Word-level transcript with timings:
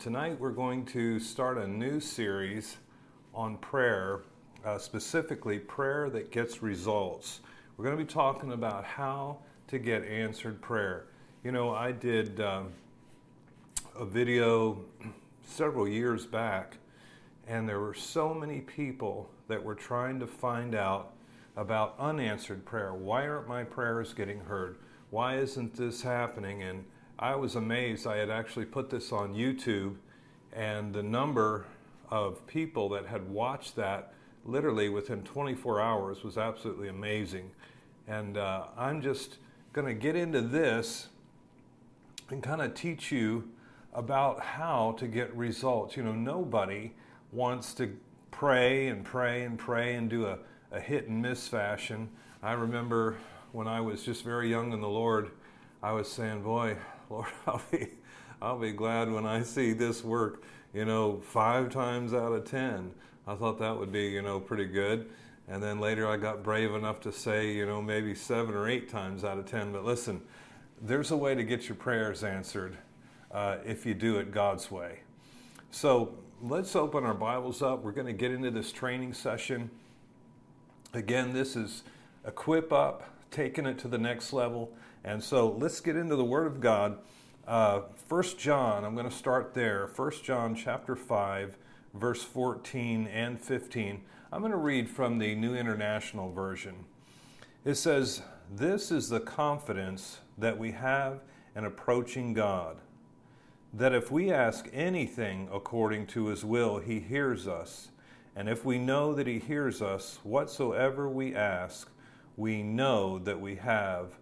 Tonight 0.00 0.40
we're 0.40 0.48
going 0.48 0.86
to 0.86 1.20
start 1.20 1.58
a 1.58 1.68
new 1.68 2.00
series 2.00 2.78
on 3.34 3.58
prayer, 3.58 4.22
uh, 4.64 4.78
specifically 4.78 5.58
prayer 5.58 6.08
that 6.08 6.30
gets 6.30 6.62
results. 6.62 7.40
We're 7.76 7.84
going 7.84 7.98
to 7.98 8.02
be 8.02 8.10
talking 8.10 8.52
about 8.52 8.82
how 8.82 9.40
to 9.68 9.78
get 9.78 10.02
answered 10.04 10.62
prayer. 10.62 11.04
You 11.44 11.52
know, 11.52 11.74
I 11.74 11.92
did 11.92 12.40
um, 12.40 12.70
a 13.94 14.06
video 14.06 14.78
several 15.44 15.86
years 15.86 16.24
back, 16.24 16.78
and 17.46 17.68
there 17.68 17.80
were 17.80 17.92
so 17.92 18.32
many 18.32 18.62
people 18.62 19.28
that 19.48 19.62
were 19.62 19.74
trying 19.74 20.18
to 20.20 20.26
find 20.26 20.74
out 20.74 21.12
about 21.58 21.94
unanswered 21.98 22.64
prayer. 22.64 22.94
Why 22.94 23.28
aren't 23.28 23.48
my 23.48 23.64
prayers 23.64 24.14
getting 24.14 24.40
heard? 24.40 24.78
Why 25.10 25.36
isn't 25.36 25.74
this 25.74 26.00
happening? 26.00 26.62
And 26.62 26.86
I 27.20 27.34
was 27.36 27.54
amazed. 27.54 28.06
I 28.06 28.16
had 28.16 28.30
actually 28.30 28.64
put 28.64 28.88
this 28.88 29.12
on 29.12 29.34
YouTube, 29.34 29.96
and 30.54 30.94
the 30.94 31.02
number 31.02 31.66
of 32.08 32.46
people 32.46 32.88
that 32.88 33.04
had 33.04 33.28
watched 33.28 33.76
that 33.76 34.14
literally 34.46 34.88
within 34.88 35.22
24 35.22 35.82
hours 35.82 36.24
was 36.24 36.38
absolutely 36.38 36.88
amazing. 36.88 37.50
And 38.08 38.38
uh, 38.38 38.68
I'm 38.74 39.02
just 39.02 39.36
going 39.74 39.86
to 39.86 39.92
get 39.92 40.16
into 40.16 40.40
this 40.40 41.08
and 42.30 42.42
kind 42.42 42.62
of 42.62 42.72
teach 42.72 43.12
you 43.12 43.50
about 43.92 44.40
how 44.40 44.92
to 44.92 45.06
get 45.06 45.36
results. 45.36 45.98
You 45.98 46.04
know, 46.04 46.14
nobody 46.14 46.92
wants 47.32 47.74
to 47.74 47.94
pray 48.30 48.88
and 48.88 49.04
pray 49.04 49.42
and 49.42 49.58
pray 49.58 49.94
and 49.94 50.08
do 50.08 50.24
a, 50.24 50.38
a 50.72 50.80
hit 50.80 51.08
and 51.08 51.20
miss 51.20 51.46
fashion. 51.46 52.08
I 52.42 52.52
remember 52.52 53.18
when 53.52 53.68
I 53.68 53.82
was 53.82 54.02
just 54.04 54.24
very 54.24 54.48
young 54.48 54.72
in 54.72 54.80
the 54.80 54.88
Lord, 54.88 55.32
I 55.82 55.92
was 55.92 56.10
saying, 56.10 56.42
Boy, 56.42 56.76
Lord, 57.10 57.26
I'll 57.46 57.62
be, 57.70 57.88
I'll 58.40 58.58
be 58.58 58.72
glad 58.72 59.12
when 59.12 59.26
I 59.26 59.42
see 59.42 59.72
this 59.72 60.02
work, 60.02 60.44
you 60.72 60.84
know, 60.84 61.20
five 61.20 61.70
times 61.70 62.14
out 62.14 62.32
of 62.32 62.44
ten. 62.44 62.92
I 63.26 63.34
thought 63.34 63.58
that 63.58 63.76
would 63.76 63.92
be, 63.92 64.06
you 64.06 64.22
know, 64.22 64.40
pretty 64.40 64.66
good. 64.66 65.10
And 65.48 65.62
then 65.62 65.80
later 65.80 66.08
I 66.08 66.16
got 66.16 66.44
brave 66.44 66.72
enough 66.74 67.00
to 67.00 67.12
say, 67.12 67.52
you 67.52 67.66
know, 67.66 67.82
maybe 67.82 68.14
seven 68.14 68.54
or 68.54 68.68
eight 68.68 68.88
times 68.88 69.24
out 69.24 69.36
of 69.36 69.46
ten. 69.46 69.72
But 69.72 69.84
listen, 69.84 70.22
there's 70.80 71.10
a 71.10 71.16
way 71.16 71.34
to 71.34 71.42
get 71.42 71.68
your 71.68 71.76
prayers 71.76 72.22
answered 72.22 72.78
uh, 73.32 73.56
if 73.66 73.84
you 73.84 73.94
do 73.94 74.18
it 74.18 74.30
God's 74.30 74.70
way. 74.70 75.00
So 75.72 76.14
let's 76.40 76.74
open 76.76 77.04
our 77.04 77.14
Bibles 77.14 77.62
up. 77.62 77.82
We're 77.82 77.92
going 77.92 78.06
to 78.06 78.12
get 78.12 78.30
into 78.30 78.50
this 78.50 78.72
training 78.72 79.12
session. 79.12 79.70
Again, 80.94 81.32
this 81.32 81.56
is 81.56 81.82
Equip 82.26 82.72
Up, 82.72 83.04
taking 83.30 83.66
it 83.66 83.78
to 83.80 83.88
the 83.88 83.98
next 83.98 84.32
level. 84.32 84.72
And 85.04 85.22
so 85.22 85.50
let's 85.58 85.80
get 85.80 85.96
into 85.96 86.16
the 86.16 86.24
Word 86.24 86.46
of 86.46 86.60
God. 86.60 86.98
Uh, 87.46 87.82
1 88.08 88.22
John, 88.36 88.84
I'm 88.84 88.94
going 88.94 89.08
to 89.08 89.14
start 89.14 89.54
there. 89.54 89.90
1 89.96 90.12
John 90.22 90.54
chapter 90.54 90.94
5, 90.94 91.56
verse 91.94 92.22
14 92.22 93.06
and 93.06 93.40
15. 93.40 94.02
I'm 94.30 94.40
going 94.40 94.52
to 94.52 94.58
read 94.58 94.88
from 94.88 95.18
the 95.18 95.34
New 95.34 95.54
International 95.54 96.30
Version. 96.30 96.84
It 97.64 97.74
says, 97.76 98.22
This 98.54 98.90
is 98.90 99.08
the 99.08 99.20
confidence 99.20 100.18
that 100.36 100.58
we 100.58 100.72
have 100.72 101.20
in 101.56 101.64
approaching 101.64 102.34
God, 102.34 102.76
that 103.72 103.94
if 103.94 104.10
we 104.10 104.30
ask 104.30 104.68
anything 104.72 105.48
according 105.52 106.06
to 106.08 106.26
His 106.26 106.44
will, 106.44 106.78
He 106.78 107.00
hears 107.00 107.48
us. 107.48 107.88
And 108.36 108.48
if 108.48 108.64
we 108.64 108.78
know 108.78 109.14
that 109.14 109.26
He 109.26 109.38
hears 109.38 109.80
us, 109.80 110.20
whatsoever 110.22 111.08
we 111.08 111.34
ask, 111.34 111.90
we 112.36 112.62
know 112.62 113.18
that 113.18 113.40
we 113.40 113.56
have 113.56 114.19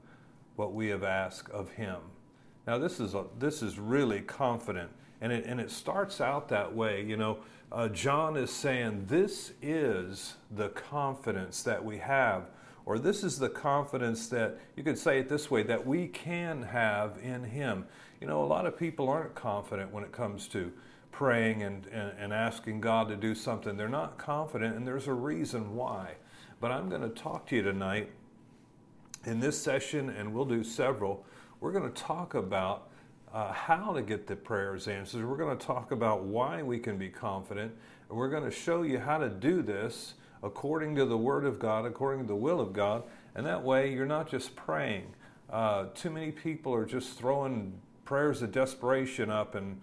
what 0.59 0.75
we 0.75 0.89
have 0.89 1.05
asked 1.05 1.51
of 1.51 1.71
him. 1.71 1.99
Now 2.67 2.79
this 2.79 2.99
is 2.99 3.15
a, 3.15 3.25
this 3.39 3.63
is 3.63 3.79
really 3.79 4.21
confident, 4.21 4.91
and 5.21 5.33
it 5.33 5.47
and 5.47 5.61
it 5.61 5.71
starts 5.71 6.21
out 6.21 6.49
that 6.49 6.75
way. 6.75 7.05
You 7.05 7.17
know, 7.17 7.39
uh, 7.71 7.89
John 7.89 8.37
is 8.37 8.51
saying 8.51 9.07
this 9.07 9.53
is 9.63 10.35
the 10.51 10.69
confidence 10.71 11.63
that 11.63 11.83
we 11.83 11.99
have, 11.99 12.51
or 12.87 12.99
this 12.99 13.23
is 13.23 13.39
the 13.39 13.49
confidence 13.49 14.29
that 14.29 14.59
you 14.77 14.83
could 14.83 14.99
say 14.99 15.21
it 15.21 15.29
this 15.29 15.49
way 15.51 15.63
that 15.63 15.87
we 15.87 16.09
can 16.09 16.63
have 16.63 17.19
in 17.23 17.45
Him. 17.45 17.87
You 18.21 18.27
know, 18.27 18.43
a 18.43 18.47
lot 18.47 18.67
of 18.67 18.77
people 18.77 19.09
aren't 19.09 19.37
confident 19.37 19.93
when 19.93 20.03
it 20.03 20.11
comes 20.11 20.49
to 20.49 20.73
praying 21.13 21.63
and, 21.63 21.87
and, 21.87 22.13
and 22.19 22.33
asking 22.33 22.81
God 22.81 23.09
to 23.09 23.17
do 23.17 23.35
something. 23.35 23.77
They're 23.77 23.89
not 23.89 24.19
confident, 24.19 24.77
and 24.77 24.85
there's 24.87 25.07
a 25.07 25.15
reason 25.15 25.77
why. 25.77 26.15
But 26.61 26.73
I'm 26.73 26.89
going 26.89 27.03
to 27.03 27.09
talk 27.09 27.47
to 27.47 27.57
you 27.57 27.63
tonight 27.63 28.11
in 29.29 29.41
this 29.41 29.61
session, 29.61 30.09
and 30.09 30.33
we'll 30.33 30.47
do 30.47 30.65
several, 30.65 31.25
we're 31.61 31.73
going 31.73 31.85
to 31.85 32.03
talk 32.03 32.33
about 32.33 32.89
uh, 33.33 33.53
how 33.53 33.93
to 33.93 34.01
get 34.01 34.27
the 34.27 34.35
prayers 34.35 34.89
answered. 34.89 35.29
We're 35.29 35.37
going 35.37 35.57
to 35.57 35.67
talk 35.67 35.93
about 35.93 36.23
why 36.23 36.63
we 36.63 36.79
can 36.79 36.97
be 36.97 37.11
confident, 37.11 37.73
and 38.09 38.19
we're 38.19 38.31
going 38.31 38.45
to 38.45 38.51
show 38.51 38.83
you 38.83 38.99
how 38.99 39.19
to 39.19 39.29
do 39.29 39.61
this 39.61 40.15
according 40.43 40.95
to 40.95 41.05
the 41.05 41.17
Word 41.17 41.45
of 41.45 41.59
God, 41.59 41.85
according 41.85 42.23
to 42.23 42.29
the 42.29 42.37
will 42.37 42.59
of 42.59 42.73
God, 42.73 43.03
and 43.35 43.45
that 43.45 43.63
way 43.63 43.93
you're 43.93 44.07
not 44.07 44.31
just 44.31 44.57
praying. 44.57 45.15
Uh, 45.51 45.87
too 45.95 46.11
many 46.11 46.33
people 46.33 46.73
are 46.73 46.87
just 46.87 47.19
throwing 47.19 47.75
prayers 48.07 48.41
of 48.41 48.51
desperation 48.51 49.31
up, 49.31 49.55
and 49.55 49.79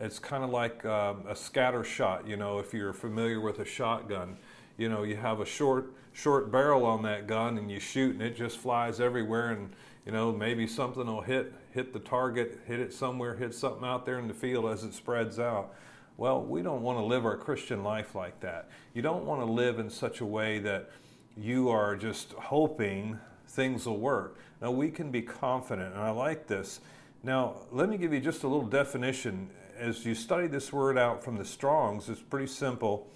it's 0.00 0.18
kind 0.18 0.42
of 0.42 0.50
like 0.50 0.84
um, 0.84 1.22
a 1.28 1.36
scatter 1.36 1.84
shot. 1.84 2.26
You 2.26 2.36
know, 2.36 2.58
if 2.58 2.74
you're 2.74 2.92
familiar 2.92 3.40
with 3.40 3.60
a 3.60 3.64
shotgun, 3.64 4.36
you 4.80 4.88
know, 4.88 5.02
you 5.02 5.14
have 5.14 5.40
a 5.40 5.44
short 5.44 5.92
short 6.12 6.50
barrel 6.50 6.84
on 6.86 7.02
that 7.02 7.26
gun 7.26 7.58
and 7.58 7.70
you 7.70 7.78
shoot 7.78 8.14
and 8.14 8.22
it 8.22 8.34
just 8.34 8.56
flies 8.56 8.98
everywhere 8.98 9.50
and 9.50 9.70
you 10.04 10.10
know 10.10 10.32
maybe 10.32 10.66
something 10.66 11.06
will 11.06 11.20
hit 11.20 11.52
hit 11.70 11.92
the 11.92 12.00
target 12.00 12.58
hit 12.66 12.80
it 12.80 12.92
somewhere 12.92 13.36
hit 13.36 13.54
something 13.54 13.84
out 13.84 14.04
there 14.04 14.18
in 14.18 14.26
the 14.26 14.34
field 14.34 14.66
as 14.66 14.82
it 14.82 14.94
spreads 14.94 15.38
out. 15.38 15.74
Well 16.16 16.42
we 16.42 16.62
don't 16.62 16.82
want 16.82 16.98
to 16.98 17.04
live 17.04 17.26
our 17.26 17.36
christian 17.36 17.84
life 17.84 18.14
like 18.14 18.40
that. 18.40 18.70
You 18.94 19.02
don't 19.02 19.24
want 19.24 19.42
to 19.42 19.44
live 19.44 19.78
in 19.78 19.90
such 19.90 20.20
a 20.20 20.26
way 20.26 20.58
that 20.60 20.90
you 21.36 21.68
are 21.68 21.94
just 21.94 22.32
hoping 22.32 23.18
things 23.48 23.86
will 23.86 23.98
work. 23.98 24.38
Now 24.62 24.70
we 24.70 24.90
can 24.90 25.10
be 25.10 25.22
confident 25.22 25.94
and 25.94 26.02
i 26.02 26.10
like 26.10 26.46
this. 26.46 26.80
Now 27.22 27.56
let 27.70 27.88
me 27.90 27.98
give 27.98 28.14
you 28.14 28.20
just 28.20 28.44
a 28.44 28.48
little 28.48 28.66
definition. 28.66 29.50
As 29.78 30.04
you 30.04 30.14
study 30.14 30.46
this 30.46 30.72
word 30.72 30.96
out 30.96 31.22
from 31.22 31.36
the 31.36 31.44
Strong's 31.44 32.08
it's 32.08 32.20
pretty 32.20 32.48
simple 32.48 33.06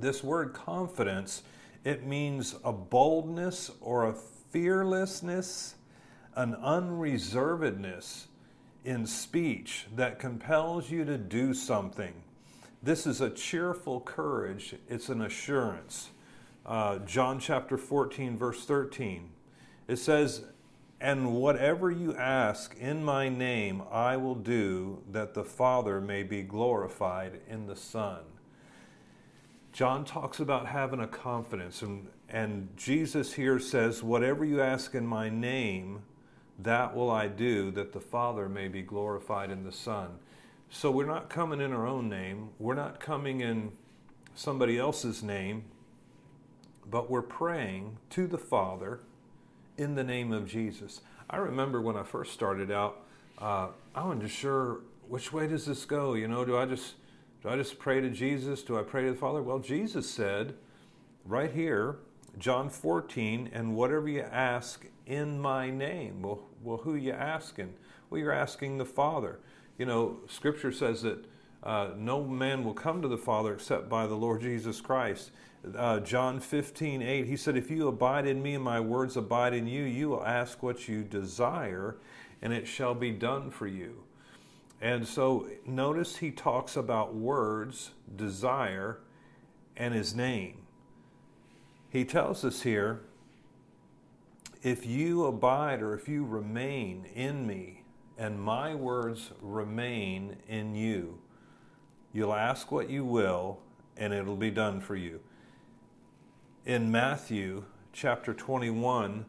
this 0.00 0.22
word 0.24 0.52
confidence 0.52 1.42
it 1.84 2.06
means 2.06 2.56
a 2.62 2.72
boldness 2.72 3.70
or 3.80 4.08
a 4.08 4.14
fearlessness, 4.50 5.76
an 6.34 6.54
unreservedness 6.56 8.26
in 8.84 9.06
speech 9.06 9.86
that 9.96 10.18
compels 10.18 10.90
you 10.90 11.04
to 11.04 11.16
do 11.16 11.54
something. 11.54 12.12
This 12.82 13.06
is 13.06 13.20
a 13.20 13.30
cheerful 13.30 14.00
courage, 14.00 14.74
it's 14.88 15.08
an 15.08 15.22
assurance. 15.22 16.10
Uh, 16.66 16.98
John 16.98 17.38
chapter 17.38 17.78
14, 17.78 18.36
verse 18.36 18.64
13. 18.64 19.30
It 19.88 19.96
says, 19.96 20.44
And 21.00 21.34
whatever 21.34 21.90
you 21.90 22.14
ask 22.14 22.76
in 22.76 23.02
my 23.02 23.28
name, 23.28 23.82
I 23.90 24.16
will 24.18 24.34
do, 24.34 25.02
that 25.10 25.34
the 25.34 25.44
Father 25.44 26.00
may 26.00 26.22
be 26.22 26.42
glorified 26.42 27.40
in 27.48 27.66
the 27.66 27.76
Son. 27.76 28.20
John 29.72 30.04
talks 30.04 30.40
about 30.40 30.66
having 30.66 31.00
a 31.00 31.06
confidence, 31.06 31.82
and, 31.82 32.08
and 32.28 32.68
Jesus 32.76 33.34
here 33.34 33.58
says, 33.58 34.02
Whatever 34.02 34.44
you 34.44 34.60
ask 34.60 34.94
in 34.94 35.06
my 35.06 35.28
name, 35.28 36.02
that 36.58 36.94
will 36.94 37.10
I 37.10 37.28
do, 37.28 37.70
that 37.72 37.92
the 37.92 38.00
Father 38.00 38.48
may 38.48 38.68
be 38.68 38.82
glorified 38.82 39.50
in 39.50 39.64
the 39.64 39.72
Son. 39.72 40.18
So 40.68 40.90
we're 40.90 41.06
not 41.06 41.30
coming 41.30 41.60
in 41.60 41.72
our 41.72 41.86
own 41.86 42.08
name, 42.08 42.50
we're 42.58 42.74
not 42.74 43.00
coming 43.00 43.40
in 43.40 43.72
somebody 44.34 44.78
else's 44.78 45.22
name, 45.22 45.64
but 46.88 47.10
we're 47.10 47.22
praying 47.22 47.98
to 48.10 48.26
the 48.26 48.38
Father 48.38 49.00
in 49.78 49.94
the 49.94 50.04
name 50.04 50.32
of 50.32 50.46
Jesus. 50.46 51.00
I 51.28 51.36
remember 51.36 51.80
when 51.80 51.96
I 51.96 52.02
first 52.02 52.32
started 52.32 52.70
out, 52.70 53.02
uh, 53.38 53.68
I 53.94 54.04
wasn't 54.04 54.30
sure 54.30 54.80
which 55.08 55.32
way 55.32 55.46
does 55.46 55.64
this 55.64 55.84
go. 55.84 56.14
You 56.14 56.28
know, 56.28 56.44
do 56.44 56.56
I 56.56 56.66
just 56.66 56.94
do 57.42 57.48
I 57.48 57.56
just 57.56 57.78
pray 57.78 58.00
to 58.00 58.10
Jesus? 58.10 58.62
Do 58.62 58.78
I 58.78 58.82
pray 58.82 59.04
to 59.04 59.12
the 59.12 59.16
Father? 59.16 59.42
Well, 59.42 59.58
Jesus 59.58 60.08
said 60.08 60.54
right 61.24 61.50
here, 61.50 61.96
John 62.38 62.68
14, 62.68 63.50
and 63.52 63.74
whatever 63.74 64.08
you 64.08 64.20
ask 64.20 64.86
in 65.06 65.40
my 65.40 65.70
name. 65.70 66.22
Well, 66.22 66.42
well 66.62 66.78
who 66.78 66.94
are 66.94 66.98
you 66.98 67.12
asking? 67.12 67.74
Well, 68.08 68.20
you're 68.20 68.32
asking 68.32 68.78
the 68.78 68.84
Father. 68.84 69.40
You 69.78 69.86
know, 69.86 70.18
Scripture 70.28 70.70
says 70.70 71.02
that 71.02 71.24
uh, 71.62 71.90
no 71.96 72.24
man 72.24 72.64
will 72.64 72.74
come 72.74 73.02
to 73.02 73.08
the 73.08 73.18
Father 73.18 73.54
except 73.54 73.88
by 73.88 74.06
the 74.06 74.14
Lord 74.14 74.42
Jesus 74.42 74.80
Christ. 74.80 75.30
Uh, 75.76 76.00
John 76.00 76.40
15, 76.40 77.02
8, 77.02 77.26
he 77.26 77.36
said, 77.36 77.56
If 77.56 77.70
you 77.70 77.88
abide 77.88 78.26
in 78.26 78.42
me 78.42 78.54
and 78.54 78.64
my 78.64 78.80
words 78.80 79.16
abide 79.16 79.54
in 79.54 79.66
you, 79.66 79.84
you 79.84 80.08
will 80.08 80.24
ask 80.24 80.62
what 80.62 80.88
you 80.88 81.02
desire, 81.02 81.96
and 82.40 82.52
it 82.52 82.66
shall 82.66 82.94
be 82.94 83.10
done 83.10 83.50
for 83.50 83.66
you. 83.66 84.02
And 84.80 85.06
so 85.06 85.48
notice 85.66 86.16
he 86.16 86.30
talks 86.30 86.76
about 86.76 87.14
words, 87.14 87.90
desire, 88.16 89.00
and 89.76 89.94
his 89.94 90.14
name. 90.14 90.62
He 91.90 92.04
tells 92.04 92.44
us 92.44 92.62
here 92.62 93.00
if 94.62 94.86
you 94.86 95.24
abide 95.24 95.82
or 95.82 95.94
if 95.94 96.08
you 96.08 96.24
remain 96.24 97.06
in 97.14 97.46
me 97.46 97.80
and 98.20 98.38
my 98.38 98.74
words 98.74 99.30
remain 99.40 100.36
in 100.46 100.74
you. 100.74 101.18
You'll 102.12 102.34
ask 102.34 102.70
what 102.70 102.90
you 102.90 103.02
will, 103.04 103.60
and 103.96 104.12
it'll 104.12 104.36
be 104.36 104.50
done 104.50 104.80
for 104.80 104.94
you. 104.94 105.20
In 106.66 106.90
Matthew 106.90 107.64
chapter 107.94 108.34
21, 108.34 109.24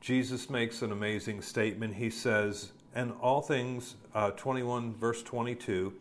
Jesus 0.00 0.48
makes 0.48 0.80
an 0.80 0.92
amazing 0.92 1.42
statement. 1.42 1.94
He 1.94 2.08
says, 2.08 2.72
and 2.94 3.12
all 3.20 3.40
things, 3.40 3.96
uh, 4.14 4.30
21 4.32 4.94
verse 4.94 5.22
22, 5.22 5.92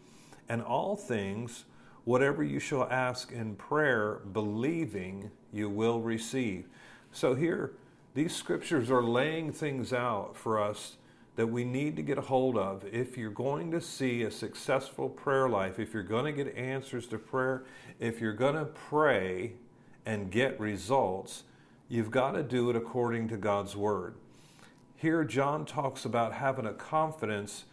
and 0.50 0.62
all 0.62 0.96
things, 0.96 1.66
whatever 2.04 2.44
you 2.44 2.60
shall 2.60 2.88
ask 2.90 3.32
in 3.32 3.56
prayer, 3.56 4.22
believing, 4.34 5.32
you 5.54 5.70
will 5.70 6.02
receive. 6.02 6.66
So 7.12 7.36
here, 7.36 7.74
these 8.14 8.36
scriptures 8.36 8.92
are 8.92 9.04
laying 9.04 9.54
things 9.54 9.94
out 9.94 10.36
for 10.36 10.62
us 10.62 10.98
that 11.36 11.48
we 11.48 11.64
need 11.64 11.96
to 11.96 12.02
get 12.02 12.18
a 12.18 12.22
hold 12.22 12.58
of. 12.58 12.84
If 12.92 13.18
you're 13.18 13.32
going 13.32 13.72
to 13.72 13.80
see 13.80 14.24
a 14.24 14.32
successful 14.32 15.08
prayer 15.08 15.48
life, 15.48 15.80
if 15.80 15.94
you're 15.94 16.04
going 16.04 16.26
to 16.26 16.44
get 16.44 16.56
answers 16.58 17.08
to 17.08 17.18
prayer, 17.18 17.64
if 18.00 18.20
you're 18.20 18.34
going 18.34 18.56
to 18.56 18.66
pray 18.66 19.54
and 20.06 20.30
get 20.30 20.60
results, 20.60 21.44
you've 21.88 22.12
got 22.12 22.32
to 22.32 22.44
do 22.44 22.70
it 22.70 22.76
according 22.76 23.30
to 23.30 23.38
God's 23.38 23.76
Word. 23.76 24.16
Here, 25.02 25.24
John 25.24 25.66
talks 25.66 26.06
about 26.06 26.32
having 26.32 26.68
a 26.68 26.74
confidence 26.74 27.64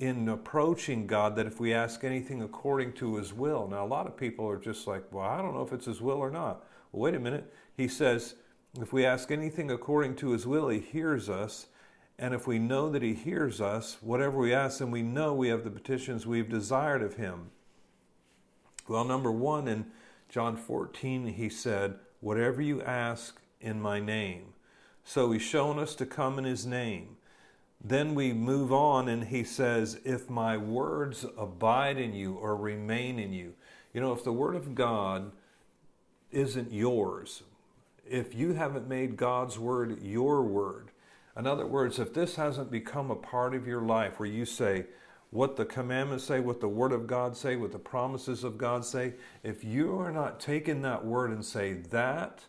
in 0.00 0.28
approaching 0.28 1.06
God 1.06 1.36
that 1.36 1.46
if 1.46 1.60
we 1.60 1.72
ask 1.72 2.02
anything 2.02 2.42
according 2.42 2.94
to 2.94 3.18
His 3.18 3.32
will. 3.32 3.68
Now, 3.68 3.84
a 3.84 3.86
lot 3.86 4.08
of 4.08 4.16
people 4.16 4.48
are 4.48 4.56
just 4.56 4.88
like, 4.88 5.04
well, 5.12 5.24
I 5.24 5.40
don't 5.40 5.54
know 5.54 5.62
if 5.62 5.72
it's 5.72 5.86
His 5.86 6.00
will 6.00 6.16
or 6.16 6.28
not. 6.28 6.64
Well, 6.90 7.02
wait 7.02 7.14
a 7.14 7.20
minute. 7.20 7.54
He 7.76 7.86
says, 7.86 8.34
if 8.80 8.92
we 8.92 9.06
ask 9.06 9.30
anything 9.30 9.70
according 9.70 10.16
to 10.16 10.30
His 10.30 10.44
will, 10.44 10.70
He 10.70 10.80
hears 10.80 11.30
us. 11.30 11.68
And 12.18 12.34
if 12.34 12.48
we 12.48 12.58
know 12.58 12.90
that 12.90 13.02
He 13.02 13.14
hears 13.14 13.60
us, 13.60 13.98
whatever 14.00 14.38
we 14.38 14.52
ask, 14.52 14.80
then 14.80 14.90
we 14.90 15.02
know 15.02 15.34
we 15.34 15.50
have 15.50 15.62
the 15.62 15.70
petitions 15.70 16.26
we've 16.26 16.50
desired 16.50 17.04
of 17.04 17.14
Him. 17.14 17.52
Well, 18.88 19.04
number 19.04 19.30
one, 19.30 19.68
in 19.68 19.86
John 20.28 20.56
14, 20.56 21.28
He 21.28 21.48
said, 21.48 22.00
Whatever 22.18 22.60
you 22.60 22.82
ask 22.82 23.40
in 23.60 23.80
my 23.80 24.00
name. 24.00 24.51
So 25.04 25.32
he's 25.32 25.42
shown 25.42 25.78
us 25.78 25.94
to 25.96 26.06
come 26.06 26.38
in 26.38 26.44
his 26.44 26.66
name. 26.66 27.16
Then 27.84 28.14
we 28.14 28.32
move 28.32 28.72
on 28.72 29.08
and 29.08 29.24
he 29.24 29.42
says, 29.42 30.00
If 30.04 30.30
my 30.30 30.56
words 30.56 31.26
abide 31.36 31.98
in 31.98 32.14
you 32.14 32.34
or 32.34 32.56
remain 32.56 33.18
in 33.18 33.32
you. 33.32 33.54
You 33.92 34.00
know, 34.00 34.12
if 34.12 34.24
the 34.24 34.32
word 34.32 34.54
of 34.54 34.74
God 34.74 35.32
isn't 36.30 36.72
yours, 36.72 37.42
if 38.08 38.34
you 38.34 38.54
haven't 38.54 38.88
made 38.88 39.16
God's 39.16 39.58
word 39.58 40.02
your 40.02 40.42
word, 40.42 40.90
in 41.36 41.46
other 41.46 41.66
words, 41.66 41.98
if 41.98 42.12
this 42.12 42.36
hasn't 42.36 42.70
become 42.70 43.10
a 43.10 43.16
part 43.16 43.54
of 43.54 43.66
your 43.66 43.82
life 43.82 44.20
where 44.20 44.28
you 44.28 44.44
say, 44.44 44.86
what 45.30 45.56
the 45.56 45.64
commandments 45.64 46.24
say, 46.24 46.40
what 46.40 46.60
the 46.60 46.68
word 46.68 46.92
of 46.92 47.06
God 47.06 47.36
say, 47.36 47.56
what 47.56 47.72
the 47.72 47.78
promises 47.78 48.44
of 48.44 48.58
God 48.58 48.84
say, 48.84 49.14
if 49.42 49.64
you 49.64 49.98
are 49.98 50.12
not 50.12 50.40
taking 50.40 50.82
that 50.82 51.04
word 51.04 51.30
and 51.30 51.42
say, 51.42 51.72
that 51.72 52.44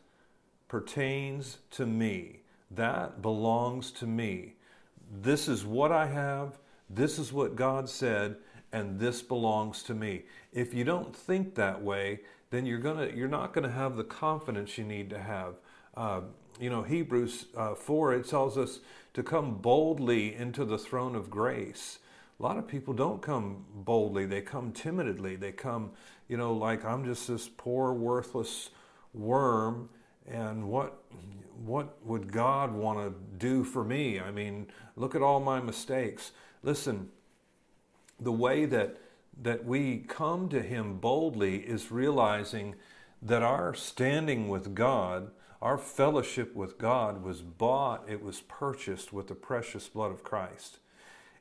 pertains 0.68 1.60
to 1.72 1.86
me, 1.86 2.42
that 2.76 3.22
belongs 3.22 3.92
to 3.92 4.08
me. 4.08 4.56
This 5.22 5.48
is 5.48 5.66
what 5.66 5.92
I 5.92 6.08
have. 6.08 6.58
This 6.90 7.20
is 7.20 7.32
what 7.32 7.56
God 7.56 7.90
said, 7.90 8.36
and 8.72 9.00
this 9.00 9.22
belongs 9.22 9.84
to 9.84 9.94
me. 9.94 10.24
If 10.52 10.74
you 10.74 10.84
don't 10.84 11.16
think 11.16 11.56
that 11.56 11.82
way, 11.82 12.22
then 12.50 12.66
you're 12.66 12.80
gonna 12.80 13.10
you're 13.14 13.28
not 13.28 13.54
gonna 13.54 13.72
have 13.72 13.96
the 13.96 14.04
confidence 14.04 14.78
you 14.78 14.84
need 14.84 15.10
to 15.10 15.20
have. 15.20 15.56
Uh, 15.96 16.22
you 16.60 16.70
know, 16.70 16.84
Hebrews 16.84 17.48
uh, 17.58 17.76
four 17.76 18.14
it 18.14 18.28
tells 18.28 18.58
us 18.58 18.80
to 19.14 19.24
come 19.24 19.58
boldly 19.58 20.36
into 20.36 20.66
the 20.66 20.78
throne 20.78 21.16
of 21.16 21.30
grace. 21.30 22.00
A 22.40 22.44
lot 22.44 22.58
of 22.58 22.68
people 22.68 22.94
don't 22.94 23.22
come 23.22 23.66
boldly; 23.74 24.26
they 24.26 24.42
come 24.42 24.72
timidly. 24.72 25.36
They 25.36 25.52
come, 25.52 25.92
you 26.28 26.38
know, 26.38 26.54
like 26.54 26.84
I'm 26.86 27.06
just 27.06 27.28
this 27.28 27.48
poor, 27.48 27.94
worthless 27.94 28.70
worm 29.14 29.90
and 30.28 30.68
what 30.68 31.03
what 31.66 31.98
would 32.06 32.32
God 32.32 32.74
want 32.74 33.00
to 33.00 33.14
do 33.38 33.64
for 33.64 33.84
me? 33.84 34.20
I 34.20 34.32
mean, 34.32 34.68
look 34.96 35.16
at 35.16 35.22
all 35.22 35.40
my 35.40 35.60
mistakes. 35.60 36.32
Listen, 36.62 37.10
the 38.20 38.32
way 38.32 38.66
that 38.66 38.98
that 39.42 39.66
we 39.66 39.98
come 39.98 40.50
to 40.50 40.62
him 40.62 40.98
boldly 40.98 41.58
is 41.58 41.92
realizing 41.92 42.76
that 43.22 43.42
our 43.42 43.74
standing 43.74 44.48
with 44.48 44.76
God, 44.76 45.32
our 45.62 45.78
fellowship 45.78 46.56
with 46.56 46.78
God 46.78 47.24
was 47.24 47.42
bought, 47.42 48.08
it 48.08 48.22
was 48.22 48.42
purchased 48.42 49.14
with 49.14 49.28
the 49.28 49.36
precious 49.36 49.88
blood 49.88 50.12
of 50.12 50.24
Christ. 50.24 50.80